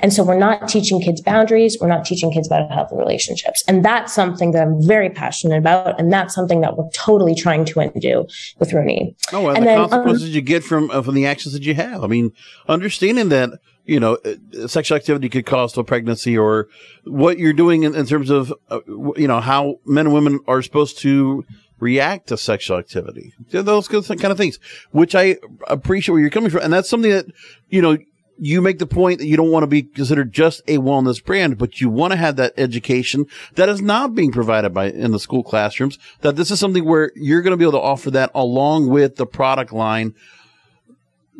And 0.00 0.12
so 0.12 0.22
we're 0.22 0.38
not 0.38 0.68
teaching 0.68 1.00
kids 1.00 1.20
boundaries. 1.20 1.78
We're 1.80 1.88
not 1.88 2.04
teaching 2.04 2.32
kids 2.32 2.46
about 2.46 2.70
healthy 2.70 2.96
relationships. 2.96 3.62
And 3.68 3.84
that's 3.84 4.12
something 4.12 4.52
that 4.52 4.62
I'm 4.62 4.86
very 4.86 5.10
passionate 5.10 5.58
about. 5.58 5.98
And 5.98 6.12
that's 6.12 6.34
something 6.34 6.60
that 6.60 6.76
we're 6.76 6.90
totally 6.90 7.34
trying 7.34 7.64
to 7.66 7.80
undo 7.80 8.26
with 8.58 8.72
Runi. 8.72 9.16
Oh, 9.32 9.42
well, 9.42 9.54
and 9.54 9.64
the 9.64 9.68
then, 9.68 9.78
consequences 9.78 10.28
um, 10.28 10.34
you 10.34 10.40
get 10.40 10.64
from, 10.64 10.90
uh, 10.90 11.02
from 11.02 11.14
the 11.14 11.26
actions 11.26 11.54
that 11.54 11.62
you 11.62 11.74
have. 11.74 12.02
I 12.02 12.06
mean, 12.06 12.32
understanding 12.68 13.28
that, 13.28 13.50
you 13.84 13.98
know, 13.98 14.18
uh, 14.24 14.68
sexual 14.68 14.96
activity 14.96 15.28
could 15.28 15.46
cause 15.46 15.76
a 15.76 15.84
pregnancy 15.84 16.36
or 16.36 16.68
what 17.04 17.38
you're 17.38 17.52
doing 17.52 17.82
in, 17.84 17.94
in 17.94 18.06
terms 18.06 18.30
of, 18.30 18.52
uh, 18.70 18.80
you 19.16 19.26
know, 19.26 19.40
how 19.40 19.76
men 19.84 20.06
and 20.06 20.14
women 20.14 20.40
are 20.46 20.62
supposed 20.62 20.98
to 20.98 21.44
react 21.80 22.28
to 22.28 22.36
sexual 22.36 22.76
activity. 22.76 23.32
Those 23.50 23.88
kind 23.88 24.24
of 24.24 24.36
things, 24.36 24.58
which 24.90 25.14
I 25.14 25.38
appreciate 25.66 26.12
where 26.12 26.20
you're 26.20 26.30
coming 26.30 26.50
from. 26.50 26.62
And 26.62 26.72
that's 26.72 26.90
something 26.90 27.10
that, 27.10 27.26
you 27.68 27.80
know, 27.80 27.96
you 28.40 28.60
make 28.60 28.78
the 28.78 28.86
point 28.86 29.18
that 29.18 29.26
you 29.26 29.36
don't 29.36 29.50
want 29.50 29.62
to 29.62 29.68
be 29.68 29.82
considered 29.82 30.32
just 30.32 30.60
a 30.66 30.78
wellness 30.78 31.22
brand, 31.22 31.58
but 31.58 31.80
you 31.80 31.88
want 31.88 32.12
to 32.12 32.16
have 32.16 32.36
that 32.36 32.54
education 32.56 33.26
that 33.54 33.68
is 33.68 33.82
not 33.82 34.14
being 34.14 34.32
provided 34.32 34.74
by 34.74 34.90
in 34.90 35.12
the 35.12 35.20
school 35.20 35.42
classrooms. 35.42 35.98
That 36.22 36.36
this 36.36 36.50
is 36.50 36.58
something 36.58 36.84
where 36.84 37.12
you're 37.14 37.42
going 37.42 37.52
to 37.52 37.56
be 37.56 37.64
able 37.64 37.78
to 37.78 37.84
offer 37.84 38.10
that 38.12 38.30
along 38.34 38.88
with 38.88 39.16
the 39.16 39.26
product 39.26 39.72
line 39.72 40.14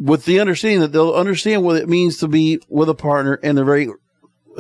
with 0.00 0.24
the 0.24 0.40
understanding 0.40 0.80
that 0.80 0.92
they'll 0.92 1.12
understand 1.12 1.62
what 1.62 1.76
it 1.76 1.88
means 1.88 2.16
to 2.18 2.28
be 2.28 2.58
with 2.68 2.88
a 2.88 2.94
partner 2.94 3.34
in 3.34 3.58
a 3.58 3.64
very 3.64 3.88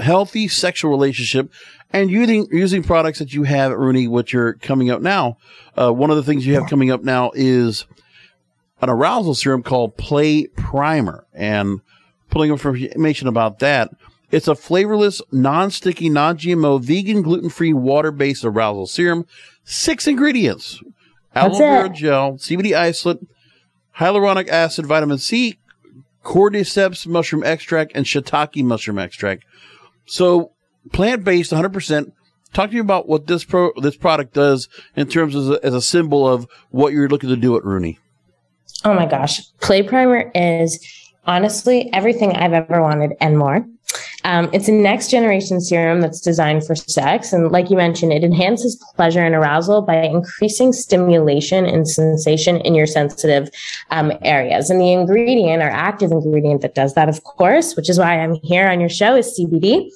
healthy 0.00 0.46
sexual 0.48 0.90
relationship 0.90 1.50
and 1.92 2.10
using 2.10 2.46
using 2.52 2.82
products 2.82 3.18
that 3.18 3.32
you 3.32 3.44
have 3.44 3.72
Runi, 3.72 4.06
which 4.06 4.34
are 4.34 4.54
coming 4.54 4.90
up 4.90 5.00
now. 5.00 5.38
Uh, 5.76 5.92
one 5.92 6.10
of 6.10 6.16
the 6.16 6.22
things 6.22 6.46
you 6.46 6.54
have 6.54 6.68
coming 6.68 6.90
up 6.90 7.02
now 7.02 7.32
is 7.34 7.86
an 8.80 8.88
arousal 8.88 9.34
serum 9.34 9.62
called 9.62 9.96
Play 9.96 10.46
Primer, 10.46 11.26
and 11.34 11.80
pulling 12.30 12.50
information 12.50 13.28
about 13.28 13.58
that. 13.58 13.90
It's 14.30 14.48
a 14.48 14.54
flavorless, 14.54 15.20
non-sticky, 15.32 16.08
non-GMO, 16.08 16.80
vegan, 16.82 17.22
gluten-free, 17.22 17.72
water-based 17.72 18.44
arousal 18.44 18.86
serum. 18.86 19.26
Six 19.64 20.06
ingredients: 20.06 20.80
aloe 21.34 21.58
vera 21.58 21.88
gel, 21.88 22.32
CBD 22.34 22.76
isolate, 22.76 23.18
hyaluronic 23.98 24.48
acid, 24.48 24.86
vitamin 24.86 25.18
C, 25.18 25.58
cordyceps 26.24 27.06
mushroom 27.06 27.42
extract, 27.44 27.92
and 27.94 28.06
shiitake 28.06 28.62
mushroom 28.62 28.98
extract. 28.98 29.44
So 30.06 30.52
plant-based, 30.92 31.52
100%. 31.52 32.12
Talk 32.52 32.70
to 32.70 32.74
me 32.74 32.80
about 32.80 33.08
what 33.08 33.26
this 33.26 33.44
pro 33.44 33.72
this 33.80 33.96
product 33.96 34.34
does 34.34 34.68
in 34.96 35.08
terms 35.08 35.36
of 35.36 35.42
as 35.42 35.50
a, 35.50 35.66
as 35.66 35.74
a 35.74 35.82
symbol 35.82 36.28
of 36.28 36.48
what 36.70 36.92
you're 36.92 37.08
looking 37.08 37.28
to 37.28 37.36
do 37.36 37.56
at 37.56 37.64
Runi. 37.64 37.98
Oh 38.84 38.94
my 38.94 39.06
gosh, 39.06 39.40
Play 39.60 39.82
Primer 39.82 40.32
is 40.34 40.84
honestly 41.26 41.92
everything 41.92 42.32
I've 42.32 42.52
ever 42.52 42.80
wanted 42.82 43.14
and 43.20 43.38
more. 43.38 43.66
Um, 44.24 44.50
it's 44.52 44.68
a 44.68 44.72
next 44.72 45.10
generation 45.10 45.60
serum 45.60 46.00
that's 46.00 46.20
designed 46.20 46.66
for 46.66 46.74
sex. 46.74 47.32
And 47.32 47.50
like 47.50 47.70
you 47.70 47.76
mentioned, 47.76 48.12
it 48.12 48.22
enhances 48.22 48.76
pleasure 48.94 49.24
and 49.24 49.34
arousal 49.34 49.82
by 49.82 49.96
increasing 50.02 50.72
stimulation 50.72 51.64
and 51.64 51.88
sensation 51.88 52.58
in 52.58 52.74
your 52.74 52.86
sensitive 52.86 53.48
um, 53.90 54.12
areas. 54.22 54.68
And 54.68 54.80
the 54.80 54.92
ingredient, 54.92 55.62
our 55.62 55.70
active 55.70 56.12
ingredient 56.12 56.60
that 56.62 56.74
does 56.74 56.94
that, 56.94 57.08
of 57.08 57.24
course, 57.24 57.76
which 57.76 57.88
is 57.88 57.98
why 57.98 58.20
I'm 58.20 58.34
here 58.34 58.68
on 58.68 58.78
your 58.78 58.90
show, 58.90 59.16
is 59.16 59.38
CBD. 59.38 59.90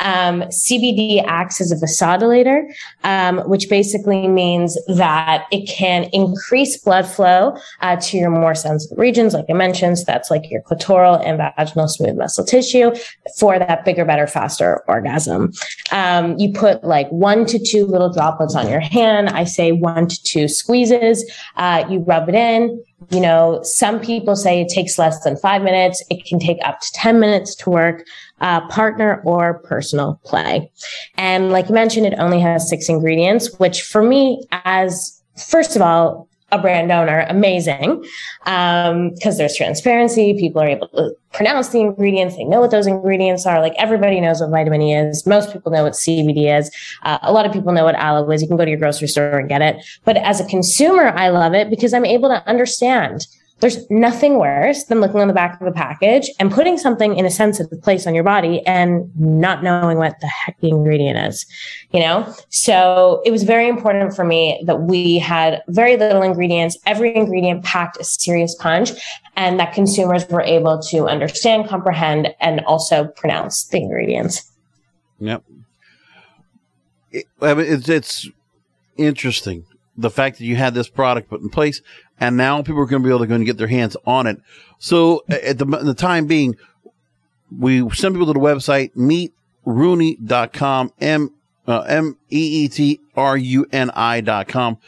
Um, 0.00 0.42
CBD 0.42 1.22
acts 1.26 1.60
as 1.60 1.70
a 1.72 1.76
vasodilator, 1.76 2.62
um, 3.04 3.38
which 3.48 3.68
basically 3.68 4.28
means 4.28 4.78
that 4.86 5.46
it 5.50 5.68
can 5.68 6.04
increase 6.12 6.76
blood 6.76 7.06
flow 7.06 7.56
uh, 7.80 7.96
to 7.96 8.16
your 8.16 8.30
more 8.30 8.54
sensitive 8.54 8.98
regions, 8.98 9.34
like 9.34 9.46
I 9.48 9.52
mentioned. 9.52 9.98
So 9.98 10.04
that's 10.06 10.30
like 10.30 10.50
your 10.50 10.62
clitoral 10.62 11.24
and 11.24 11.38
vaginal 11.38 11.88
smooth 11.88 12.16
muscle 12.16 12.44
tissue 12.44 12.92
for 13.38 13.58
that 13.58 13.84
bigger, 13.84 14.04
better, 14.04 14.26
faster 14.26 14.82
orgasm. 14.88 15.52
Um, 15.90 16.38
you 16.38 16.52
put 16.52 16.84
like 16.84 17.08
one 17.10 17.46
to 17.46 17.58
two 17.58 17.86
little 17.86 18.12
droplets 18.12 18.54
on 18.54 18.68
your 18.68 18.80
hand. 18.80 19.28
I 19.30 19.44
say 19.44 19.72
one 19.72 20.08
to 20.08 20.22
two 20.22 20.48
squeezes. 20.48 21.30
Uh, 21.56 21.84
you 21.88 22.00
rub 22.00 22.28
it 22.28 22.34
in. 22.34 22.82
You 23.10 23.20
know, 23.20 23.60
some 23.62 24.00
people 24.00 24.36
say 24.36 24.60
it 24.60 24.68
takes 24.68 24.98
less 24.98 25.22
than 25.24 25.36
five 25.36 25.62
minutes. 25.62 26.02
It 26.10 26.24
can 26.24 26.38
take 26.38 26.58
up 26.64 26.80
to 26.80 26.92
10 26.92 27.18
minutes 27.18 27.54
to 27.56 27.70
work, 27.70 28.06
uh, 28.42 28.66
partner 28.68 29.22
or 29.24 29.60
personal 29.60 30.20
play. 30.24 30.70
And 31.16 31.50
like 31.50 31.68
you 31.68 31.74
mentioned, 31.74 32.06
it 32.06 32.14
only 32.18 32.40
has 32.40 32.68
six 32.68 32.88
ingredients, 32.88 33.58
which 33.58 33.82
for 33.82 34.02
me, 34.02 34.44
as 34.64 35.22
first 35.36 35.76
of 35.76 35.82
all, 35.82 36.28
a 36.50 36.58
brand 36.58 36.92
owner, 36.92 37.24
amazing. 37.30 38.04
Um, 38.44 39.12
cause 39.22 39.38
there's 39.38 39.56
transparency. 39.56 40.34
People 40.38 40.60
are 40.60 40.68
able 40.68 40.88
to 40.88 41.16
pronounce 41.32 41.70
the 41.70 41.80
ingredients. 41.80 42.36
They 42.36 42.44
know 42.44 42.60
what 42.60 42.70
those 42.70 42.86
ingredients 42.86 43.46
are. 43.46 43.58
Like 43.58 43.72
everybody 43.78 44.20
knows 44.20 44.42
what 44.42 44.50
vitamin 44.50 44.82
E 44.82 44.94
is. 44.94 45.26
Most 45.26 45.50
people 45.50 45.72
know 45.72 45.84
what 45.84 45.94
CBD 45.94 46.54
is. 46.54 46.70
Uh, 47.04 47.18
a 47.22 47.32
lot 47.32 47.46
of 47.46 47.52
people 47.52 47.72
know 47.72 47.84
what 47.84 47.94
aloe 47.94 48.30
is. 48.30 48.42
You 48.42 48.48
can 48.48 48.58
go 48.58 48.66
to 48.66 48.70
your 48.70 48.78
grocery 48.78 49.08
store 49.08 49.38
and 49.38 49.48
get 49.48 49.62
it. 49.62 49.82
But 50.04 50.18
as 50.18 50.40
a 50.40 50.44
consumer, 50.44 51.08
I 51.08 51.30
love 51.30 51.54
it 51.54 51.70
because 51.70 51.94
I'm 51.94 52.04
able 52.04 52.28
to 52.28 52.46
understand 52.46 53.26
there's 53.62 53.88
nothing 53.90 54.38
worse 54.38 54.84
than 54.84 55.00
looking 55.00 55.20
on 55.20 55.28
the 55.28 55.32
back 55.32 55.60
of 55.60 55.66
a 55.68 55.70
package 55.70 56.28
and 56.40 56.50
putting 56.50 56.76
something 56.76 57.16
in 57.16 57.24
a 57.24 57.30
sensitive 57.30 57.80
place 57.80 58.08
on 58.08 58.14
your 58.14 58.24
body 58.24 58.60
and 58.66 59.08
not 59.16 59.62
knowing 59.62 59.98
what 59.98 60.18
the 60.20 60.26
heck 60.26 60.58
the 60.58 60.68
ingredient 60.68 61.16
is, 61.16 61.46
you 61.92 62.00
know? 62.00 62.34
So 62.48 63.22
it 63.24 63.30
was 63.30 63.44
very 63.44 63.68
important 63.68 64.16
for 64.16 64.24
me 64.24 64.60
that 64.66 64.82
we 64.82 65.16
had 65.16 65.62
very 65.68 65.96
little 65.96 66.22
ingredients. 66.22 66.76
Every 66.86 67.14
ingredient 67.14 67.62
packed 67.62 67.98
a 68.00 68.04
serious 68.04 68.56
punch 68.56 68.90
and 69.36 69.60
that 69.60 69.72
consumers 69.72 70.28
were 70.28 70.42
able 70.42 70.82
to 70.90 71.06
understand, 71.06 71.68
comprehend, 71.68 72.34
and 72.40 72.62
also 72.62 73.04
pronounce 73.14 73.62
the 73.68 73.78
ingredients. 73.78 74.50
Yep. 75.20 75.44
It, 77.12 77.26
it's, 77.40 77.88
it's 77.88 78.28
interesting 78.96 79.66
the 79.96 80.10
fact 80.10 80.38
that 80.38 80.44
you 80.44 80.56
had 80.56 80.74
this 80.74 80.88
product 80.88 81.28
put 81.28 81.42
in 81.42 81.48
place 81.48 81.80
and 82.20 82.36
now 82.36 82.62
people 82.62 82.80
are 82.80 82.86
going 82.86 83.02
to 83.02 83.06
be 83.06 83.10
able 83.10 83.20
to 83.20 83.26
go 83.26 83.34
and 83.34 83.44
get 83.46 83.58
their 83.58 83.66
hands 83.66 83.96
on 84.06 84.26
it. 84.26 84.40
So 84.78 85.24
at 85.28 85.58
the, 85.58 85.64
the 85.64 85.94
time 85.94 86.26
being, 86.26 86.56
we 87.56 87.88
send 87.90 88.14
people 88.14 88.26
to 88.26 88.32
the 88.32 88.40
website 88.40 88.94
meetruni.com, 89.66 90.92
M, 91.00 91.34
uh, 91.66 91.80
M-E-E-T-R-U-N-I 91.80 93.00
dot 94.20 94.48
com. 94.48 94.78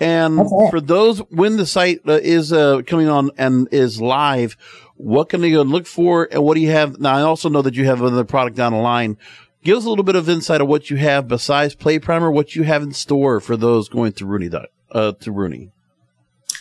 And 0.00 0.48
for 0.70 0.80
those, 0.80 1.18
when 1.30 1.56
the 1.56 1.66
site 1.66 2.00
uh, 2.08 2.12
is 2.22 2.52
uh, 2.52 2.82
coming 2.86 3.08
on 3.08 3.30
and 3.38 3.68
is 3.70 4.00
live, 4.00 4.56
what 4.96 5.28
can 5.28 5.40
they 5.40 5.52
go 5.52 5.60
and 5.60 5.70
look 5.70 5.86
for? 5.86 6.28
And 6.30 6.42
what 6.42 6.54
do 6.54 6.60
you 6.60 6.70
have? 6.70 6.98
Now, 6.98 7.14
I 7.14 7.22
also 7.22 7.48
know 7.48 7.62
that 7.62 7.74
you 7.74 7.84
have 7.86 8.00
another 8.02 8.24
product 8.24 8.56
down 8.56 8.72
the 8.72 8.78
line. 8.78 9.16
Give 9.62 9.78
us 9.78 9.84
a 9.84 9.88
little 9.88 10.04
bit 10.04 10.16
of 10.16 10.28
insight 10.28 10.60
of 10.60 10.66
what 10.66 10.90
you 10.90 10.96
have 10.96 11.28
besides 11.28 11.76
Play 11.76 12.00
Primer, 12.00 12.32
what 12.32 12.56
you 12.56 12.64
have 12.64 12.82
in 12.82 12.92
store 12.92 13.38
for 13.38 13.56
those 13.56 13.88
going 13.88 14.12
to 14.14 14.26
Runi, 14.26 14.50
uh, 14.90 15.12
to 15.12 15.30
Runi. 15.30 15.70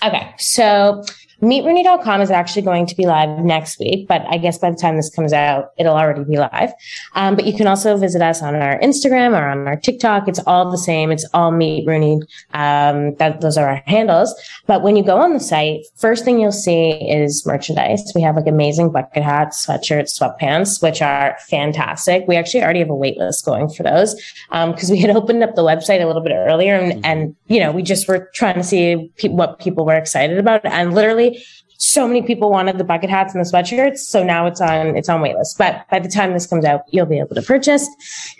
Okay. 0.03 0.33
So 0.39 1.03
meetruni.com 1.41 2.21
is 2.21 2.29
actually 2.29 2.61
going 2.61 2.85
to 2.85 2.95
be 2.95 3.05
live 3.05 3.39
next 3.39 3.79
week, 3.79 4.07
but 4.07 4.23
I 4.29 4.37
guess 4.37 4.59
by 4.59 4.69
the 4.69 4.77
time 4.77 4.95
this 4.95 5.09
comes 5.09 5.33
out, 5.33 5.71
it'll 5.77 5.95
already 5.95 6.23
be 6.23 6.37
live. 6.37 6.71
Um, 7.15 7.35
but 7.35 7.45
you 7.45 7.53
can 7.53 7.67
also 7.67 7.97
visit 7.97 8.21
us 8.21 8.41
on 8.43 8.55
our 8.55 8.79
Instagram 8.79 9.31
or 9.31 9.47
on 9.47 9.67
our 9.67 9.75
TikTok. 9.75 10.27
It's 10.27 10.39
all 10.45 10.69
the 10.69 10.77
same. 10.77 11.11
It's 11.11 11.27
all 11.33 11.51
Meet 11.51 11.87
Runi. 11.87 12.21
Um, 12.53 13.15
that, 13.15 13.41
those 13.41 13.57
are 13.57 13.67
our 13.67 13.81
handles. 13.87 14.33
But 14.67 14.83
when 14.83 14.95
you 14.95 15.03
go 15.03 15.17
on 15.17 15.33
the 15.33 15.39
site, 15.39 15.81
first 15.95 16.23
thing 16.23 16.39
you'll 16.39 16.51
see 16.51 16.91
is 16.91 17.43
merchandise. 17.45 18.11
We 18.13 18.21
have 18.21 18.35
like 18.35 18.47
amazing 18.47 18.91
bucket 18.91 19.23
hats, 19.23 19.65
sweatshirts, 19.65 20.19
sweatpants, 20.19 20.81
which 20.83 21.01
are 21.01 21.37
fantastic. 21.47 22.25
We 22.27 22.35
actually 22.35 22.63
already 22.63 22.79
have 22.79 22.89
a 22.89 22.95
wait 22.95 23.17
list 23.17 23.45
going 23.45 23.69
for 23.69 23.81
those 23.81 24.13
because 24.49 24.89
um, 24.89 24.95
we 24.95 24.99
had 24.99 25.09
opened 25.15 25.43
up 25.43 25.55
the 25.55 25.63
website 25.63 26.01
a 26.01 26.05
little 26.05 26.21
bit 26.21 26.33
earlier 26.33 26.75
and, 26.75 27.03
and 27.03 27.35
you 27.47 27.59
know, 27.59 27.71
we 27.71 27.81
just 27.81 28.07
were 28.07 28.29
trying 28.35 28.55
to 28.55 28.63
see 28.63 29.11
pe- 29.17 29.29
what 29.29 29.59
people 29.59 29.85
were 29.85 29.95
excited 29.95 30.37
about. 30.37 30.63
And 30.65 30.93
literally 30.93 31.30
so 31.77 32.07
many 32.07 32.21
people 32.21 32.51
wanted 32.51 32.77
the 32.77 32.83
bucket 32.83 33.09
hats 33.09 33.33
and 33.33 33.43
the 33.43 33.49
sweatshirts. 33.49 33.97
So 33.97 34.23
now 34.23 34.45
it's 34.45 34.61
on, 34.61 34.95
it's 34.95 35.09
on 35.09 35.19
waitlist. 35.21 35.57
But 35.57 35.89
by 35.89 35.99
the 35.99 36.09
time 36.09 36.33
this 36.33 36.45
comes 36.45 36.63
out, 36.63 36.81
you'll 36.89 37.07
be 37.07 37.17
able 37.17 37.33
to 37.35 37.41
purchase. 37.41 37.89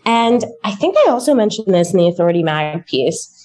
And 0.05 0.45
I 0.63 0.75
think 0.75 0.95
I 1.05 1.09
also 1.09 1.33
mentioned 1.33 1.73
this 1.73 1.91
in 1.91 1.97
the 1.97 2.07
Authority 2.07 2.43
Mag 2.43 2.85
piece. 2.85 3.37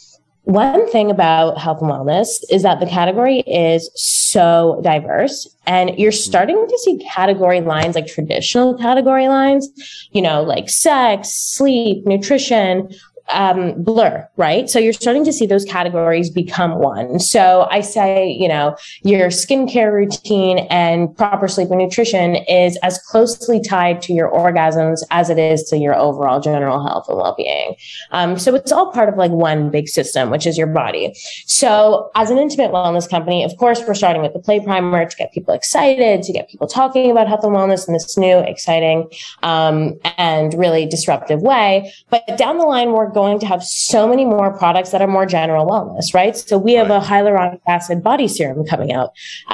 One 0.43 0.88
thing 0.93 1.11
about 1.11 1.59
health 1.59 1.81
and 1.81 1.91
wellness 1.91 2.29
is 2.50 2.62
that 2.62 2.79
the 2.79 2.87
category 2.87 3.41
is 3.41 3.91
so 3.97 4.81
diverse 4.85 5.49
and 5.67 5.99
you're 5.99 6.12
starting 6.12 6.65
to 6.69 6.79
see 6.85 6.99
category 6.99 7.61
lines 7.61 7.97
like 7.97 8.07
traditional 8.07 8.79
category 8.79 9.26
lines, 9.26 9.69
you 10.12 10.23
know, 10.23 10.43
like 10.43 10.69
sex, 10.71 11.31
sleep, 11.31 12.07
nutrition, 12.07 12.95
um, 13.28 13.83
blur, 13.83 14.28
right? 14.37 14.68
So 14.71 14.78
you're 14.78 14.92
starting 14.92 15.25
to 15.25 15.33
see 15.33 15.47
those 15.47 15.64
categories 15.64 16.30
become 16.30 16.78
one. 16.78 17.18
So 17.18 17.66
I 17.71 17.80
say, 17.80 18.28
you 18.28 18.49
know, 18.49 18.76
your 19.02 19.28
skincare 19.28 19.92
routine 19.92 20.59
and 20.71 21.16
proper 21.16 21.49
sleep 21.49 21.71
and 21.71 21.78
nutrition 21.78 22.37
is 22.37 22.78
as 22.83 22.99
closely 22.99 23.61
tied 23.61 24.02
to 24.02 24.12
your 24.12 24.30
orgasms 24.30 25.00
as 25.10 25.30
it 25.30 25.39
is 25.39 25.65
to 25.65 25.76
your 25.76 25.95
overall 25.95 26.41
general 26.41 26.86
health 26.86 27.08
and 27.08 27.19
well-being. 27.19 27.75
Um, 28.12 28.39
so 28.39 28.54
it's 28.54 28.73
all 28.73 28.93
part 28.93 29.08
of 29.08 29.17
like 29.17 29.30
one 29.30 29.71
big 29.71 29.89
system, 29.89 30.30
which 30.30 30.47
is 30.47 30.56
your 30.56 30.69
body. 30.69 31.15
So 31.47 32.10
as 32.15 32.30
an 32.30 32.39
intimate 32.39 32.71
wellness 32.71 33.08
company, 33.08 33.43
of 33.45 33.56
course, 33.56 33.82
we're 33.86 33.95
starting 33.95 34.23
with 34.23 34.32
the 34.32 34.39
play 34.39 34.60
primer 34.60 35.04
to 35.04 35.17
get 35.17 35.32
people 35.32 35.54
excited, 35.54 36.23
to 36.23 36.32
get 36.32 36.49
people 36.49 36.67
talking 36.67 37.10
about 37.10 37.28
health 37.28 37.45
and 37.45 37.54
wellness 37.54 37.86
in 37.89 37.95
this 37.95 38.17
new, 38.17 38.39
exciting, 38.39 39.08
um, 39.43 39.99
and 40.17 40.54
really 40.54 40.86
disruptive 40.86 41.43
way. 41.43 41.93
But 42.10 42.23
down 42.36 42.58
the 42.58 42.65
line, 42.65 42.93
we're 42.93 43.10
going 43.17 43.39
to 43.39 43.47
have 43.47 43.65
so 43.65 44.07
many 44.07 44.26
more 44.26 44.52
products 44.59 44.91
that 44.91 45.00
are 45.00 45.07
more 45.07 45.25
general 45.25 45.67
wellness, 45.67 46.13
right? 46.13 46.37
So 46.37 46.59
we 46.59 46.75
have 46.75 46.91
right. 46.91 47.02
a 47.02 47.07
hyaluronic 47.07 47.63
acid 47.67 48.02
body 48.02 48.29
serum 48.29 48.67
coming 48.67 48.93
out. 48.93 49.13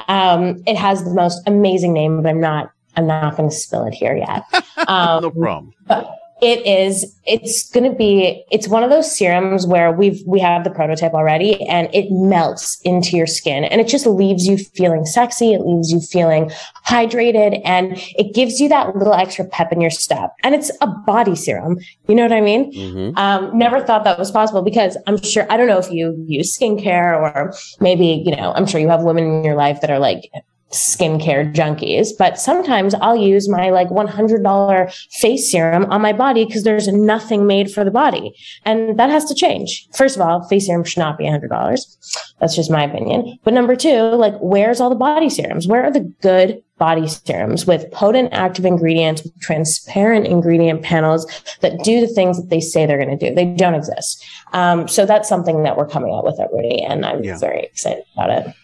Um, 0.09 0.61
it 0.67 0.77
has 0.77 1.05
the 1.05 1.15
most 1.15 1.41
amazing 1.47 1.93
name, 1.93 2.21
but 2.21 2.29
I'm 2.29 2.41
not, 2.41 2.73
I'm 2.97 3.07
not 3.07 3.37
going 3.37 3.49
to 3.49 3.55
spill 3.55 3.85
it 3.85 3.95
here 3.95 4.17
yet. 4.17 4.43
Um, 4.89 5.23
no 5.23 5.31
problem. 5.31 5.73
But, 5.87 6.19
it 6.43 6.67
is 6.67 7.17
it's 7.25 7.71
going 7.71 7.89
to 7.89 7.97
be 7.97 8.45
it's 8.51 8.67
one 8.67 8.83
of 8.83 8.91
those 8.91 9.17
serums 9.17 9.65
where 9.65 9.93
we've 9.93 10.21
we 10.27 10.41
have 10.41 10.65
the 10.65 10.71
prototype 10.71 11.15
already 11.15 11.65
and 11.69 11.89
it 11.95 12.11
melts 12.11 12.81
into 12.83 13.17
your 13.17 13.29
skin 13.29 13.63
and 13.63 13.81
it 13.81 13.87
just 13.87 14.07
leaves 14.07 14.45
you 14.45 14.59
feeling 14.59 15.07
sexy 15.07 15.55
it 15.55 15.61
leaves 15.61 15.93
you 15.93 16.01
feeling 16.01 16.51
hydrated 16.85 17.63
and 17.65 17.93
it 18.19 18.35
gives 18.35 18.61
you 18.61 18.69
that 18.69 18.95
little 18.97 19.15
extra 19.15 19.45
pep 19.45 19.73
in 19.73 19.81
your 19.81 19.91
step 19.91 20.35
and 20.43 20.53
it's 20.53 20.71
a 20.81 20.87
body 21.07 21.37
serum 21.37 21.79
you 22.09 22.15
know 22.15 22.25
what 22.25 22.33
i 22.33 22.41
mean 22.41 22.73
mm-hmm. 22.73 23.17
um, 23.17 23.57
never 23.57 23.81
thought 23.81 24.03
that 24.03 24.19
was 24.19 24.33
possible 24.33 24.63
because 24.63 24.97
i'm 25.07 25.23
sure 25.23 25.47
i 25.49 25.57
don't 25.57 25.69
know 25.69 25.79
if 25.79 25.93
you 25.93 26.13
use 26.27 26.59
skincare 26.59 27.17
or 27.17 27.55
maybe 27.81 28.21
you 28.27 28.35
know 28.35 28.53
i'm 28.55 28.67
sure 28.67 28.81
you 28.81 28.89
have 28.89 29.03
women 29.03 29.25
in 29.25 29.45
your 29.45 29.55
life 29.55 29.81
that 29.81 29.91
are 29.91 30.01
like 30.01 30.29
skincare 30.73 31.53
junkies, 31.55 32.09
but 32.19 32.39
sometimes 32.39 32.95
I'll 32.95 33.17
use 33.17 33.49
my 33.49 33.71
like 33.71 33.89
$100 33.89 34.95
face 35.13 35.51
serum 35.51 35.85
on 35.91 36.01
my 36.01 36.13
body 36.13 36.45
because 36.45 36.65
there's 36.65 36.89
nothing 36.89 37.47
made 37.47 37.71
for 37.71 37.85
the 37.85 37.91
body. 37.91 38.35
And 38.65 38.99
that 38.99 39.11
has 39.11 39.25
to 39.27 39.35
change. 39.35 39.87
First 39.95 40.17
of 40.17 40.23
all, 40.23 40.47
face 40.49 40.67
serum 40.67 40.85
should 40.85 41.01
not 41.01 41.19
be 41.19 41.25
$100. 41.25 42.33
That's 42.41 42.57
just 42.57 42.71
my 42.71 42.85
opinion. 42.85 43.39
But 43.45 43.55
number 43.55 43.77
two, 43.77 44.01
like, 44.15 44.35
where's 44.41 44.81
all 44.81 44.91
the 44.91 44.97
body 44.97 45.31
serums? 45.31 45.69
Where 45.69 45.85
are 45.85 45.93
the 45.93 46.13
good 46.23 46.63
body 46.79 47.07
serums 47.07 47.67
with 47.67 47.89
potent 47.93 48.31
active 48.33 48.65
ingredients, 48.65 49.23
with 49.23 49.39
transparent 49.41 50.27
ingredient 50.27 50.83
panels 50.83 51.25
that 51.61 51.85
do 51.85 52.01
the 52.01 52.09
things 52.09 52.41
that 52.41 52.51
they 52.51 52.61
say 52.61 52.87
they're 52.87 53.03
going 53.03 53.17
to 53.17 53.29
do? 53.29 53.35
They 53.35 53.45
don't 53.45 53.75
exist. 53.75 54.25
Um, 54.53 54.89
so 54.89 55.07
that's 55.07 55.29
something 55.29 55.63
that 55.63 55.77
we're 55.77 55.87
coming 55.87 56.13
out 56.13 56.25
with 56.25 56.41
at 56.41 56.53
Runi, 56.53 56.83
and 56.85 57.07
I'm 57.07 57.23
yeah. 57.23 57.39
very 57.39 57.63
excited 57.63 58.05
about 58.15 58.31
it. 58.31 58.55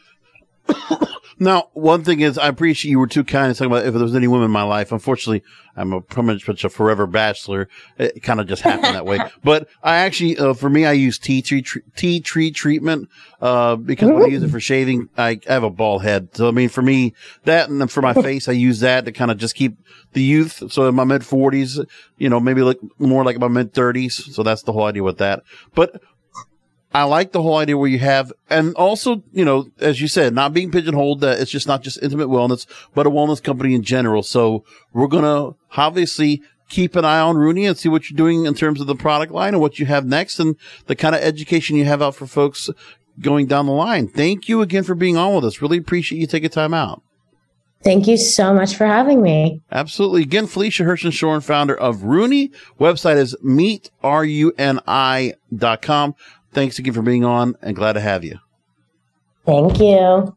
Now, 1.41 1.69
one 1.73 2.03
thing 2.03 2.21
is, 2.21 2.37
I 2.37 2.49
appreciate 2.49 2.91
you 2.91 2.99
were 2.99 3.07
too 3.07 3.23
kind 3.23 3.55
to 3.55 3.59
talk 3.59 3.67
about 3.67 3.87
if 3.87 3.95
there 3.95 4.03
was 4.03 4.17
any 4.17 4.27
women 4.27 4.47
in 4.47 4.51
my 4.51 4.65
life. 4.65 4.91
Unfortunately, 4.91 5.45
I'm 5.77 5.93
a 5.93 6.01
pretty 6.01 6.45
much 6.47 6.65
a 6.65 6.69
forever 6.69 7.07
bachelor. 7.07 7.69
It 7.97 8.25
kind 8.25 8.41
of 8.41 8.49
just 8.49 8.63
happened 8.63 8.97
that 8.97 9.07
way. 9.07 9.21
But 9.45 9.69
I 9.83 9.99
actually, 9.99 10.37
uh, 10.37 10.55
for 10.55 10.69
me, 10.69 10.85
I 10.85 10.93
use 10.93 11.19
tea 11.19 11.43
tree 11.43 11.65
tea 11.95 12.21
tree 12.21 12.51
treatment 12.51 13.09
uh, 13.41 13.77
because 13.77 14.11
when 14.11 14.23
I 14.23 14.27
use 14.27 14.43
it 14.43 14.51
for 14.51 14.59
shaving, 14.59 15.09
I, 15.17 15.41
I 15.49 15.53
have 15.53 15.63
a 15.63 15.71
bald 15.71 16.03
head. 16.03 16.35
So 16.35 16.49
I 16.49 16.51
mean, 16.51 16.69
for 16.69 16.83
me, 16.83 17.15
that 17.45 17.71
and 17.71 17.81
then 17.81 17.89
for 17.89 18.03
my 18.03 18.15
face, 18.23 18.49
I 18.49 18.53
use 18.53 18.81
that 18.81 19.05
to 19.05 19.13
kind 19.13 19.31
of 19.31 19.39
just 19.39 19.55
keep 19.55 19.79
the 20.13 20.23
youth. 20.23 20.73
So 20.73 20.89
in 20.89 20.95
my 20.97 21.05
mid 21.05 21.25
forties, 21.25 21.79
you 22.17 22.29
know, 22.29 22.41
maybe 22.41 22.63
look 22.63 22.79
more 22.99 23.25
like 23.25 23.39
my 23.39 23.49
mid 23.49 23.73
thirties. 23.73 24.35
So 24.35 24.43
that's 24.43 24.63
the 24.63 24.73
whole 24.73 24.85
idea 24.85 25.05
with 25.05 25.19
that. 25.19 25.45
But 25.75 26.03
I 26.93 27.05
like 27.05 27.33
the 27.33 27.43
whole 27.43 27.59
idea 27.59 27.77
where 27.77 27.89
you 27.89 27.99
have, 27.99 28.33
and 28.49 28.75
also, 28.75 29.23
you 29.33 29.45
know, 29.45 29.71
as 29.79 30.01
you 30.01 30.09
said, 30.09 30.35
not 30.35 30.55
being 30.55 30.71
pigeonholed 30.71 31.21
that 31.21 31.39
it's 31.39 31.51
just 31.51 31.69
not 31.69 31.83
just 31.83 32.03
intimate 32.03 32.29
wellness, 32.29 32.67
but 32.95 33.07
a 33.07 33.11
wellness 33.11 33.43
company 33.43 33.75
in 33.75 33.83
general. 33.83 34.23
So 34.23 34.65
we're 34.95 35.07
going 35.07 35.25
to 35.25 35.57
obviously 35.77 36.43
keep 36.69 36.97
an 36.97 37.05
eye 37.05 37.21
on 37.21 37.37
Runi 37.37 37.67
and 37.67 37.77
see 37.77 37.89
what 37.89 38.09
you're 38.09 38.17
doing 38.17 38.47
in 38.47 38.55
terms 38.55 38.81
of 38.81 38.87
the 38.87 38.95
product 38.95 39.33
line 39.33 39.55
and 39.55 39.61
what 39.61 39.79
you 39.79 39.87
have 39.87 40.07
next 40.07 40.39
and 40.39 40.57
the 40.87 40.97
kind 40.97 41.15
of 41.15 41.21
education 41.21 41.77
you 41.77 41.85
have 41.85 42.01
out 42.01 42.15
for 42.15 42.27
folks 42.27 42.71
going 43.21 43.47
down 43.47 43.67
the 43.67 43.73
line. 43.73 44.09
Thank 44.09 44.49
you 44.49 44.63
again 44.63 44.85
for 44.85 44.95
being 44.95 45.17
on 45.17 45.35
with 45.35 45.45
us. 45.45 45.61
Really 45.61 45.79
appreciate 45.79 46.19
you 46.19 46.27
taking 46.27 46.51
time 46.51 46.73
out. 46.73 47.03
Thank 47.85 48.09
you 48.09 48.17
so 48.17 48.53
much 48.53 48.75
for 48.75 48.87
having 48.87 49.23
me. 49.23 49.63
Absolutely. 49.71 50.23
Again, 50.23 50.49
Felicia 50.49 50.83
Hirschenshorn, 50.83 51.45
founder 51.45 51.77
of 51.77 52.03
Runi. 52.03 52.51
Website 52.81 53.17
is 53.17 53.37
meetruni.com. 53.45 56.15
Thanks 56.53 56.79
again 56.79 56.95
for 56.95 57.03
being 57.03 57.25
on 57.25 57.55
and 57.63 57.77
glad 57.77 57.95
to 57.95 58.01
have 58.01 58.25
you. 58.25 58.39
Thank 59.45 59.79
you. 59.81 60.37